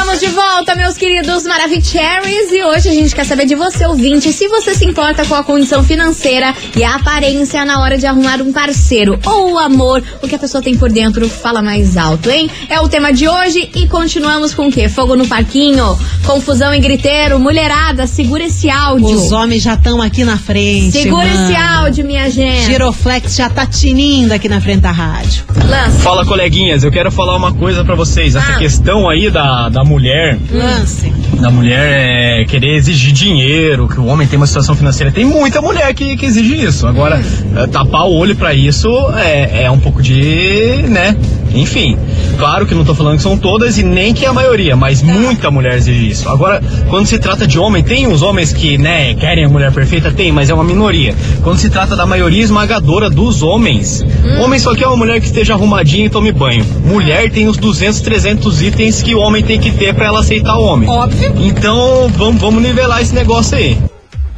Estamos 0.01 0.19
de 0.21 0.29
volta, 0.29 0.75
meus 0.75 0.97
queridos 0.97 1.45
Maravicheries, 1.45 2.51
e 2.51 2.65
hoje 2.65 2.89
a 2.89 2.93
gente 2.95 3.15
quer 3.15 3.25
saber 3.27 3.45
de 3.45 3.55
você, 3.55 3.85
ouvinte, 3.85 4.33
se 4.33 4.49
você 4.49 4.75
se 4.75 4.87
importa 4.87 5.27
com 5.27 5.35
a 5.35 5.45
condição 5.45 5.85
financeira 5.85 6.55
e 6.75 6.83
a 6.83 6.95
aparência 6.95 7.67
na 7.67 7.81
hora 7.83 7.99
de 7.99 8.07
arrumar 8.07 8.41
um 8.41 8.51
parceiro 8.51 9.21
ou 9.27 9.53
o 9.53 9.59
amor, 9.59 10.03
o 10.23 10.27
que 10.27 10.35
a 10.35 10.39
pessoa 10.39 10.63
tem 10.63 10.75
por 10.75 10.91
dentro 10.91 11.29
fala 11.29 11.61
mais 11.61 11.99
alto, 11.99 12.31
hein? 12.31 12.51
É 12.71 12.81
o 12.81 12.89
tema 12.89 13.13
de 13.13 13.29
hoje 13.29 13.71
e 13.77 13.87
continuamos 13.89 14.55
com 14.55 14.69
o 14.69 14.73
quê? 14.73 14.89
Fogo 14.89 15.15
no 15.15 15.27
parquinho, 15.29 15.85
confusão 16.25 16.75
e 16.75 16.81
griteiro, 16.81 17.39
mulherada, 17.39 18.07
segura 18.07 18.45
esse 18.45 18.71
áudio. 18.71 19.07
Os 19.07 19.31
homens 19.33 19.63
já 19.63 19.75
estão 19.75 20.01
aqui 20.01 20.25
na 20.25 20.39
frente. 20.39 20.93
Segura 20.93 21.27
mano. 21.27 21.45
esse 21.53 21.55
áudio, 21.55 22.07
minha 22.07 22.31
gente. 22.31 22.65
Giroflex 22.65 23.37
já 23.37 23.51
tá 23.51 23.67
tinindo 23.67 24.33
aqui 24.33 24.49
na 24.49 24.63
frente 24.63 24.81
da 24.81 24.91
rádio. 24.93 25.45
Lança. 25.69 25.99
Fala, 25.99 26.25
coleguinhas, 26.25 26.85
eu 26.85 26.91
quero 26.91 27.13
falar 27.13 27.37
uma 27.37 27.53
coisa 27.53 27.85
pra 27.85 27.95
vocês. 27.95 28.35
Essa 28.35 28.55
Ah. 28.55 28.59
questão 28.59 29.07
aí 29.09 29.31
da, 29.31 29.69
da 29.69 29.85
mulher, 29.95 30.39
Lance. 30.53 31.13
da 31.41 31.51
mulher 31.51 32.41
é, 32.41 32.45
querer 32.45 32.75
exigir 32.77 33.13
dinheiro, 33.13 33.89
que 33.89 33.99
o 33.99 34.07
homem 34.07 34.27
tem 34.27 34.37
uma 34.37 34.47
situação 34.47 34.75
financeira. 34.77 35.11
Tem 35.13 35.25
muita 35.25 35.61
mulher 35.61 35.93
que, 35.95 36.17
que 36.17 36.25
exige 36.27 36.65
isso. 36.65 36.87
Agora, 36.87 37.17
Hum. 37.21 37.59
é, 37.59 37.67
tapar 37.67 38.03
o 38.07 38.15
olho 38.15 38.37
pra 38.37 38.55
isso 38.55 38.89
é, 39.17 39.65
é 39.65 39.71
um 39.71 39.79
pouco 39.81 40.01
de, 40.03 40.85
né? 40.89 41.17
Enfim, 41.53 41.99
claro 42.39 42.65
que 42.65 42.75
não 42.77 42.85
tô 42.85 42.95
falando 42.95 43.17
que 43.17 43.23
são 43.25 43.37
todas 43.37 43.77
e 43.77 43.83
nem 43.83 44.15
que 44.15 44.25
é 44.25 44.29
a 44.29 44.33
maioria, 44.33 44.77
mas 44.77 45.03
muita 45.03 45.51
mulher 45.51 45.75
exige 45.75 46.09
isso. 46.09 46.29
Agora, 46.29 46.63
quando 46.89 47.07
se 47.07 47.19
trata 47.19 47.45
de 47.45 47.59
homem, 47.59 47.83
tem 47.83 48.07
os 48.07 48.23
homens 48.23 48.53
que, 48.53 48.79
né, 48.79 49.15
querem 49.15 49.45
a 49.45 49.49
mulher 49.49 49.73
perfeita? 49.73 50.13
Tem, 50.13 50.31
mas 50.31 50.49
é 50.49 50.55
uma 50.55 50.63
minoria. 50.63 51.13
Quando 51.43 51.59
se 51.59 51.69
trata 51.69 51.97
da 51.97 52.07
maioria 52.07 52.43
esmagadora 52.45 53.11
dos 53.11 53.43
homens, 53.43 54.05
homem 54.41 54.61
só 54.61 54.77
quer 54.77 54.87
uma 54.87 54.97
mulher 54.97 55.19
que 55.21 55.27
esteja 55.27 55.55
arrumadinha 55.55 56.07
e 56.07 56.09
tome 56.09 56.31
banho. 56.31 56.65
Mulher 56.85 57.29
tem 57.31 57.49
os 57.49 57.57
200, 57.57 58.01
300 58.01 58.63
itens 58.63 59.03
que 59.03 59.13
o 59.17 59.19
homem 59.19 59.43
tem 59.43 59.59
que 59.59 59.73
ter 59.81 59.95
pra 59.95 60.07
ela 60.07 60.21
aceitar 60.21 60.59
o 60.59 60.63
homem. 60.63 60.87
Óbvio. 60.87 61.33
Então, 61.39 62.07
vamos, 62.11 62.41
vamos 62.41 62.63
nivelar 62.63 63.01
esse 63.01 63.15
negócio 63.15 63.57
aí. 63.57 63.79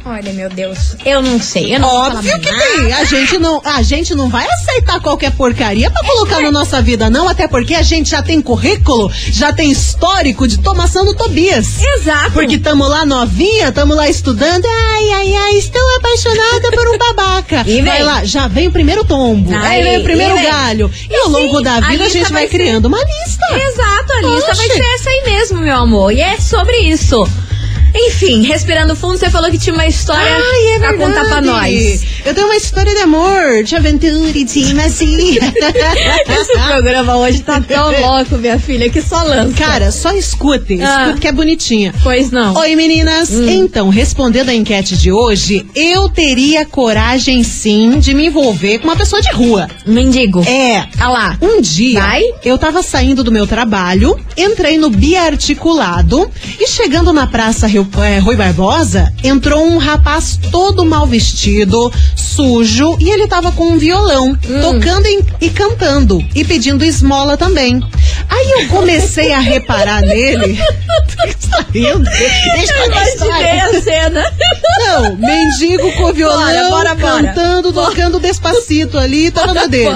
Olha, 0.05 0.33
meu 0.33 0.49
Deus, 0.49 0.97
eu 1.05 1.21
não 1.21 1.39
sei. 1.39 1.73
Eu 1.73 1.79
não 1.79 1.87
Óbvio 1.87 2.37
que 2.41 2.51
nada. 2.51 2.61
tem. 2.61 2.91
A 2.93 3.05
gente, 3.05 3.37
não, 3.39 3.61
a 3.63 3.81
gente 3.81 4.13
não 4.13 4.27
vai 4.27 4.45
aceitar 4.45 4.99
qualquer 4.99 5.31
porcaria 5.31 5.89
pra 5.89 6.03
colocar 6.05 6.41
na 6.41 6.51
nossa 6.51 6.81
vida, 6.81 7.09
não. 7.09 7.29
Até 7.29 7.47
porque 7.47 7.73
a 7.73 7.81
gente 7.81 8.09
já 8.09 8.21
tem 8.21 8.41
currículo, 8.41 9.09
já 9.31 9.53
tem 9.53 9.71
histórico 9.71 10.45
de 10.45 10.57
tomação 10.59 11.05
do 11.05 11.13
Tobias. 11.15 11.81
Exato. 11.81 12.31
Porque 12.33 12.57
tamo 12.57 12.85
lá 12.85 13.05
novinha, 13.05 13.71
tamo 13.71 13.93
lá 13.95 14.09
estudando. 14.09 14.65
Ai, 14.65 15.09
ai, 15.11 15.35
ai, 15.35 15.53
estou 15.57 15.81
apaixonada 15.97 16.69
por 16.71 16.87
um 16.89 16.97
babaca. 16.97 17.63
E 17.65 17.81
vai 17.81 17.97
vem. 17.99 18.03
lá, 18.03 18.25
já 18.25 18.47
vem 18.49 18.67
o 18.67 18.71
primeiro 18.71 19.05
tombo. 19.05 19.55
Aí, 19.55 19.77
aí 19.77 19.83
vem 19.83 19.97
o 19.99 20.03
primeiro 20.03 20.37
e 20.37 20.43
galho. 20.43 20.91
E, 21.09 21.13
E 21.13 21.15
ao 21.15 21.29
longo 21.29 21.57
sim, 21.59 21.63
da 21.63 21.75
a 21.77 21.79
vida 21.79 22.03
a, 22.03 22.07
lista 22.07 22.09
gente 22.09 22.23
vai, 22.23 22.31
vai 22.41 22.47
ser- 22.49 22.57
criando 22.57 22.85
uma 22.87 22.99
lista. 22.99 23.57
Exato, 23.57 24.13
a 24.13 24.21
lista 24.35 24.53
vai 24.53 24.67
ser 24.67 24.83
essa 24.95 25.09
aí 25.09 25.21
mesmo, 25.25 25.61
meu 25.61 25.77
amor. 25.77 26.11
E 26.11 26.19
é 26.19 26.37
sobre 26.41 26.75
isso. 26.79 27.25
Enfim, 27.95 28.41
respirando 28.43 28.95
fundo, 28.95 29.17
você 29.17 29.29
falou 29.29 29.49
que 29.51 29.57
tinha 29.57 29.73
uma 29.73 29.85
história 29.87 30.35
Ai, 30.35 30.75
é 30.75 30.79
pra 30.79 30.93
contar 30.97 31.25
pra 31.25 31.41
nós. 31.41 32.01
Eu 32.25 32.33
tenho 32.33 32.47
uma 32.47 32.55
história 32.55 32.93
de 32.93 33.01
amor, 33.01 33.63
de 33.63 33.75
aventura, 33.75 34.31
de 34.33 34.73
magia. 34.73 35.41
Esse 36.27 36.53
programa 36.67 37.17
hoje 37.17 37.41
tá 37.43 37.61
tão 37.61 37.91
louco, 38.01 38.37
minha 38.37 38.57
filha, 38.59 38.89
que 38.89 39.01
só 39.01 39.21
lança. 39.23 39.53
Cara, 39.53 39.91
só 39.91 40.11
escute, 40.13 40.81
Ah. 40.81 41.01
escute 41.03 41.21
que 41.21 41.27
é 41.27 41.31
bonitinha. 41.31 41.93
Pois 42.01 42.31
não. 42.31 42.55
Oi, 42.55 42.75
meninas. 42.75 43.29
Hum. 43.31 43.47
Então, 43.49 43.89
respondendo 43.89 44.49
a 44.49 44.53
enquete 44.53 44.97
de 44.97 45.11
hoje, 45.11 45.65
eu 45.75 46.09
teria 46.09 46.65
coragem 46.65 47.43
sim 47.43 47.99
de 47.99 48.13
me 48.13 48.27
envolver 48.27 48.79
com 48.79 48.87
uma 48.87 48.95
pessoa 48.95 49.21
de 49.21 49.31
rua. 49.31 49.69
Mendigo. 49.85 50.43
É. 50.47 50.87
Ah 50.99 51.09
lá. 51.09 51.37
Um 51.41 51.61
dia, 51.61 51.99
Vai? 51.99 52.21
eu 52.43 52.57
tava 52.57 52.81
saindo 52.81 53.23
do 53.23 53.31
meu 53.31 53.45
trabalho, 53.45 54.17
entrei 54.37 54.77
no 54.77 54.89
biarticulado 54.89 56.29
e 56.59 56.67
chegando 56.67 57.11
na 57.13 57.27
Praça 57.27 57.67
Rio, 57.67 57.82
é, 58.03 58.19
Rui 58.19 58.35
Barbosa, 58.35 59.11
entrou 59.23 59.65
um 59.65 59.77
rapaz 59.77 60.39
todo 60.51 60.85
mal 60.85 61.05
vestido, 61.07 61.91
sujo, 62.15 62.97
e 62.99 63.09
ele 63.09 63.27
tava 63.27 63.51
com 63.51 63.69
um 63.69 63.77
violão, 63.77 64.29
Hum. 64.31 64.61
tocando 64.61 65.05
e, 65.07 65.23
e 65.41 65.49
cantando, 65.49 66.23
e 66.35 66.43
pedindo 66.43 66.83
esmola 66.83 67.37
também. 67.37 67.81
Aí 68.29 68.51
eu 68.61 68.67
comecei 68.69 69.31
a 69.33 69.39
reparar 69.39 70.01
nele. 70.01 70.57
Tá? 71.53 71.65
Deixa 71.71 72.73
eu 72.73 72.85
Imaginei 72.87 73.59
a 73.59 73.81
cena. 73.81 74.23
Não, 74.79 75.15
mendigo 75.17 75.91
com 75.93 76.11
violão, 76.11 76.39
Bora, 76.39 76.69
bora, 76.69 76.95
bora. 76.95 77.23
cantando, 77.27 77.71
tocando 77.71 78.19
despacito 78.19 78.97
ali, 78.97 79.29
tava 79.29 79.53
na 79.53 79.67
dele. 79.67 79.93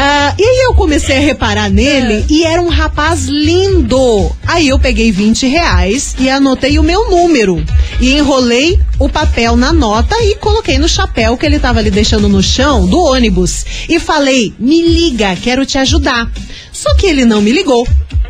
Ah, 0.00 0.32
e 0.38 0.44
aí 0.44 0.60
eu 0.64 0.74
comecei 0.74 1.16
a 1.16 1.20
reparar 1.20 1.68
nele 1.68 2.24
e 2.30 2.44
era 2.44 2.62
um 2.62 2.68
rapaz 2.68 3.24
lindo. 3.24 4.30
Aí 4.46 4.68
eu 4.68 4.78
peguei 4.78 5.10
20 5.10 5.48
reais 5.48 6.14
e 6.20 6.30
anotei 6.30 6.78
o 6.78 6.84
meu 6.84 7.10
número. 7.10 7.64
E 8.00 8.12
enrolei 8.12 8.78
o 8.96 9.08
papel 9.08 9.56
na 9.56 9.72
nota 9.72 10.14
e 10.22 10.36
coloquei 10.36 10.78
no 10.78 10.88
chapéu 10.88 11.36
que 11.36 11.44
ele 11.44 11.58
tava 11.58 11.80
ali 11.80 11.90
deixando 11.90 12.28
no 12.28 12.40
chão 12.40 12.86
do 12.86 12.96
ônibus. 12.96 13.64
E 13.88 13.98
falei, 13.98 14.54
me 14.56 14.80
liga, 14.82 15.34
quero 15.34 15.66
te 15.66 15.78
ajudar. 15.78 16.30
Só 16.72 16.94
que 16.94 17.06
ele 17.06 17.24
não 17.24 17.42
me 17.42 17.50
ligou. 17.50 17.84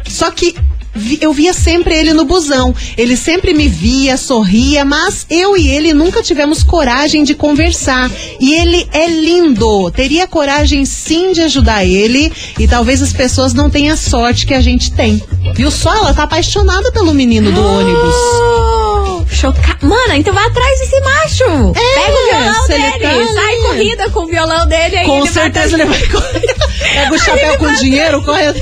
Só 0.09 0.31
que 0.31 0.57
eu 1.21 1.33
via 1.33 1.53
sempre 1.53 1.95
ele 1.95 2.13
no 2.13 2.25
busão. 2.25 2.75
Ele 2.97 3.17
sempre 3.17 3.55
me 3.55 3.69
via, 3.69 4.17
sorria, 4.17 4.85
mas 4.85 5.27
eu 5.31 5.57
e 5.57 5.69
ele 5.69 5.93
nunca 5.93 6.23
tivemos 6.23 6.63
coragem 6.63 7.25
de 7.25 7.35
conversar. 7.35 8.11
E 8.41 8.55
ele 8.55 8.89
é 8.93 9.07
lindo. 9.09 9.91
Teria 9.91 10.27
coragem 10.27 10.85
sim 10.85 11.33
de 11.33 11.43
ajudar 11.43 11.85
ele. 11.85 12.33
E 12.59 12.67
talvez 12.67 13.03
as 13.03 13.13
pessoas 13.13 13.53
não 13.53 13.71
tenham 13.71 13.95
a 13.95 13.97
sorte 13.97 14.47
que 14.47 14.55
a 14.55 14.61
gente 14.61 14.93
tem. 14.93 15.23
Viu 15.55 15.71
só? 15.71 15.95
Ela 15.95 16.15
tá 16.15 16.25
apaixonada 16.25 16.93
pelo 16.93 17.15
menino 17.15 17.51
do 17.53 17.61
ônibus. 17.65 19.29
Choca... 19.31 19.79
Mana, 19.83 20.17
então 20.17 20.35
vai 20.35 20.45
atrás 20.47 20.79
desse 20.81 21.01
macho. 21.01 21.73
É, 21.77 21.95
Pega 21.95 22.13
o 22.13 22.31
violão 22.31 22.67
dele. 22.67 23.27
tá 23.27 23.33
sai 23.33 23.57
corrida 23.57 24.11
com 24.11 24.21
o 24.21 24.27
violão 24.27 24.67
dele 24.67 24.97
aí. 24.97 25.07
Com 25.07 25.19
ele 25.19 25.29
certeza 25.29 25.77
vai... 25.77 25.87
ele 25.87 25.91
vai 25.91 26.09
correr. 26.09 26.55
Pega 26.93 27.15
o 27.15 27.19
chapéu 27.19 27.59
com 27.59 27.73
dinheiro, 27.75 28.23
corre. 28.25 28.55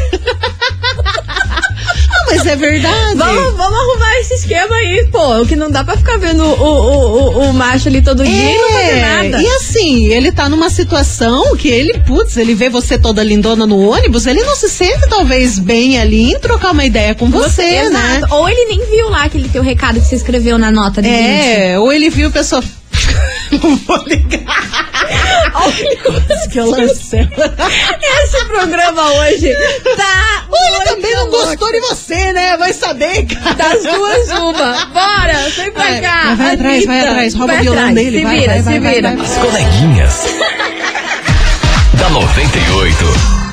Mas 2.36 2.46
é 2.46 2.56
verdade. 2.56 3.14
Vamos, 3.16 3.56
vamos 3.56 3.78
arrumar 3.78 4.20
esse 4.20 4.34
esquema 4.34 4.74
aí, 4.76 5.08
pô. 5.10 5.42
O 5.42 5.46
que 5.46 5.56
não 5.56 5.70
dá 5.70 5.84
pra 5.84 5.96
ficar 5.96 6.18
vendo 6.18 6.44
o, 6.44 6.62
o, 6.62 7.38
o, 7.38 7.50
o 7.50 7.52
macho 7.52 7.88
ali 7.88 8.02
todo 8.02 8.24
dia 8.24 8.52
e 8.52 8.58
não 8.58 8.70
fazer 8.70 9.00
nada. 9.00 9.38
É, 9.38 9.42
e 9.42 9.46
assim, 9.56 10.06
ele 10.06 10.32
tá 10.32 10.48
numa 10.48 10.70
situação 10.70 11.56
que 11.56 11.68
ele, 11.68 11.98
putz, 12.00 12.36
ele 12.36 12.54
vê 12.54 12.68
você 12.68 12.98
toda 12.98 13.22
lindona 13.22 13.66
no 13.66 13.90
ônibus, 13.90 14.26
ele 14.26 14.42
não 14.42 14.56
se 14.56 14.68
sente 14.68 15.08
talvez 15.08 15.58
bem 15.58 15.98
ali 15.98 16.32
em 16.32 16.38
trocar 16.40 16.72
uma 16.72 16.84
ideia 16.84 17.14
com 17.14 17.30
você, 17.30 17.88
né? 17.88 18.16
Exato. 18.18 18.34
Ou 18.34 18.48
ele 18.48 18.64
nem 18.66 18.90
viu 18.90 19.08
lá 19.08 19.24
aquele 19.24 19.48
teu 19.48 19.62
recado 19.62 20.00
que 20.00 20.06
você 20.06 20.16
escreveu 20.16 20.58
na 20.58 20.70
nota 20.70 21.00
de 21.02 21.08
20. 21.08 21.18
É, 21.18 21.78
ou 21.78 21.92
ele 21.92 22.10
viu 22.10 22.28
a 22.28 22.32
pessoa. 22.32 22.62
não 23.62 23.76
vou 23.76 24.02
ligar. 24.06 24.86
Olha 25.54 26.48
que 26.50 26.58
eu 26.58 26.70
lancei. 26.70 27.20
Esse 28.22 28.44
programa 28.46 29.12
hoje 29.14 29.54
tá. 29.96 30.35
Ou 30.60 30.76
ele 30.76 30.84
também 30.84 31.14
não 31.14 31.30
gostou 31.30 31.70
de 31.72 31.80
você, 31.80 32.32
né? 32.32 32.56
Vai 32.56 32.72
saber, 32.72 33.26
cara. 33.34 33.54
Das 33.54 33.82
duas, 33.82 34.28
uma. 34.30 34.86
Bora, 34.86 35.48
vem 35.56 35.70
pra 35.72 35.82
Vai, 35.84 36.00
cá. 36.00 36.34
vai 36.34 36.54
atrás, 36.54 36.86
vai 36.86 37.00
atrás, 37.00 37.34
rouba 37.34 37.52
Vai 37.52 37.60
o 37.60 37.62
violão 37.64 37.80
atrás. 37.88 37.94
dele, 37.96 38.18
Se 38.18 38.24
vai, 38.24 38.36
vira, 38.40 38.52
vai, 38.52 38.58
se 38.58 38.64
vai, 38.64 38.80
vai, 38.80 38.94
vira. 38.94 39.16
vai. 39.16 39.26
As 39.26 39.34
coleguinhas. 39.38 40.20
da 41.98 42.08
98. 42.10 43.45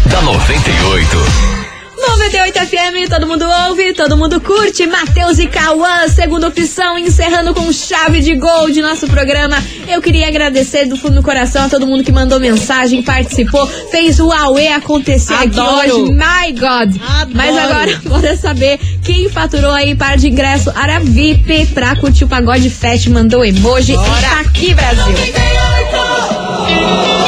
Da 0.06 0.22
98. 0.22 1.59
98 2.00 2.58
FM, 2.58 3.08
todo 3.10 3.26
mundo 3.26 3.44
ouve, 3.68 3.92
todo 3.92 4.16
mundo 4.16 4.40
curte. 4.40 4.86
Matheus 4.86 5.38
e 5.38 5.46
Cauã, 5.46 6.08
segunda 6.08 6.48
opção, 6.48 6.98
encerrando 6.98 7.52
com 7.54 7.70
chave 7.72 8.20
de 8.20 8.34
gol 8.36 8.70
de 8.70 8.80
nosso 8.80 9.06
programa. 9.06 9.62
Eu 9.86 10.00
queria 10.00 10.28
agradecer 10.28 10.86
do 10.86 10.96
fundo 10.96 11.16
do 11.16 11.22
coração 11.22 11.64
a 11.64 11.68
todo 11.68 11.86
mundo 11.86 12.02
que 12.02 12.12
mandou 12.12 12.40
mensagem, 12.40 13.02
participou, 13.02 13.66
fez 13.90 14.18
o 14.18 14.32
Aue 14.32 14.68
acontecer 14.68 15.34
Adoro. 15.34 15.80
aqui 15.80 15.92
hoje. 15.92 16.12
My 16.12 16.52
God! 16.52 16.96
Mas 17.34 17.56
agora, 17.56 18.00
bora 18.04 18.36
saber 18.36 18.78
quem 19.04 19.28
faturou 19.28 19.72
aí 19.72 19.94
par 19.94 20.16
de 20.16 20.28
ingresso 20.28 20.70
área 20.74 21.00
VIP 21.00 21.66
pra 21.66 21.96
curtir 21.96 22.24
o 22.24 22.28
Pagode 22.28 22.70
Fest, 22.70 23.08
mandou 23.08 23.44
emoji. 23.44 23.94
Bora. 23.94 24.20
Tá 24.20 24.40
aqui, 24.40 24.74
Brasil! 24.74 25.14
Quanta, 25.90 27.19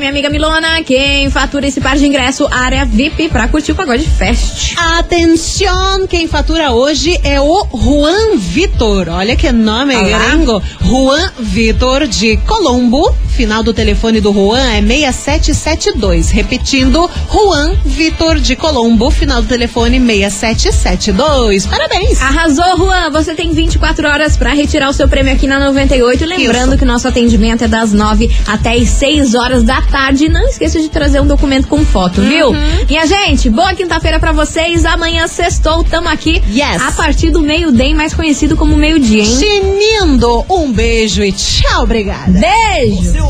minha 0.00 0.10
amiga 0.10 0.30
Milona, 0.30 0.82
quem 0.82 1.28
fatura 1.28 1.66
esse 1.66 1.78
par 1.78 1.94
de 1.94 2.06
ingresso 2.06 2.48
área 2.50 2.86
VIP 2.86 3.28
pra 3.28 3.46
curtir 3.48 3.72
o 3.72 3.74
Pagode 3.74 4.08
Fest? 4.08 4.74
Atenção, 4.96 6.06
quem 6.06 6.26
fatura 6.26 6.72
hoje 6.72 7.20
é 7.22 7.38
o 7.38 7.66
Juan 7.74 8.38
Vitor. 8.38 9.08
Olha 9.10 9.36
que 9.36 9.52
nome 9.52 9.94
Olá. 9.94 10.30
gringo. 10.30 10.62
Juan 10.80 11.30
Vitor 11.38 12.06
de 12.06 12.38
Colombo. 12.38 13.14
Final 13.40 13.62
do 13.62 13.72
telefone 13.72 14.20
do 14.20 14.34
Juan 14.34 14.60
é 14.60 14.82
6772. 14.82 16.28
Repetindo, 16.28 17.08
Juan 17.32 17.74
Vitor 17.86 18.38
de 18.38 18.54
Colombo. 18.54 19.10
Final 19.10 19.40
do 19.40 19.48
telefone 19.48 19.98
6772. 19.98 21.64
Parabéns. 21.64 22.20
Arrasou, 22.20 22.76
Juan! 22.76 23.10
Você 23.10 23.34
tem 23.34 23.50
24 23.50 24.06
horas 24.06 24.36
pra 24.36 24.52
retirar 24.52 24.90
o 24.90 24.92
seu 24.92 25.08
prêmio 25.08 25.32
aqui 25.32 25.46
na 25.46 25.58
98. 25.58 26.22
Lembrando 26.26 26.68
Isso. 26.68 26.78
que 26.80 26.84
nosso 26.84 27.08
atendimento 27.08 27.64
é 27.64 27.68
das 27.68 27.94
9 27.94 28.30
até 28.46 28.74
as 28.74 28.90
6 28.90 29.34
horas 29.34 29.62
da 29.62 29.80
tarde. 29.80 30.28
Não 30.28 30.46
esqueça 30.46 30.78
de 30.78 30.90
trazer 30.90 31.22
um 31.22 31.26
documento 31.26 31.66
com 31.66 31.82
foto, 31.82 32.20
viu? 32.20 32.52
Minha 32.86 33.06
gente, 33.06 33.48
boa 33.48 33.72
quinta-feira 33.72 34.20
pra 34.20 34.32
vocês. 34.32 34.84
Amanhã 34.84 35.26
sextou, 35.26 35.82
tamo 35.82 36.10
aqui. 36.10 36.42
Yes. 36.50 36.82
A 36.82 36.92
partir 36.92 37.30
do 37.30 37.40
meio-dia, 37.40 37.96
mais 37.96 38.12
conhecido 38.12 38.54
como 38.54 38.76
meio-dia, 38.76 39.22
hein? 39.22 39.38
Tinindo, 39.38 40.44
um 40.50 40.70
beijo 40.70 41.24
e 41.24 41.32
tchau, 41.32 41.84
obrigada. 41.84 42.38
Beijo! 42.38 43.29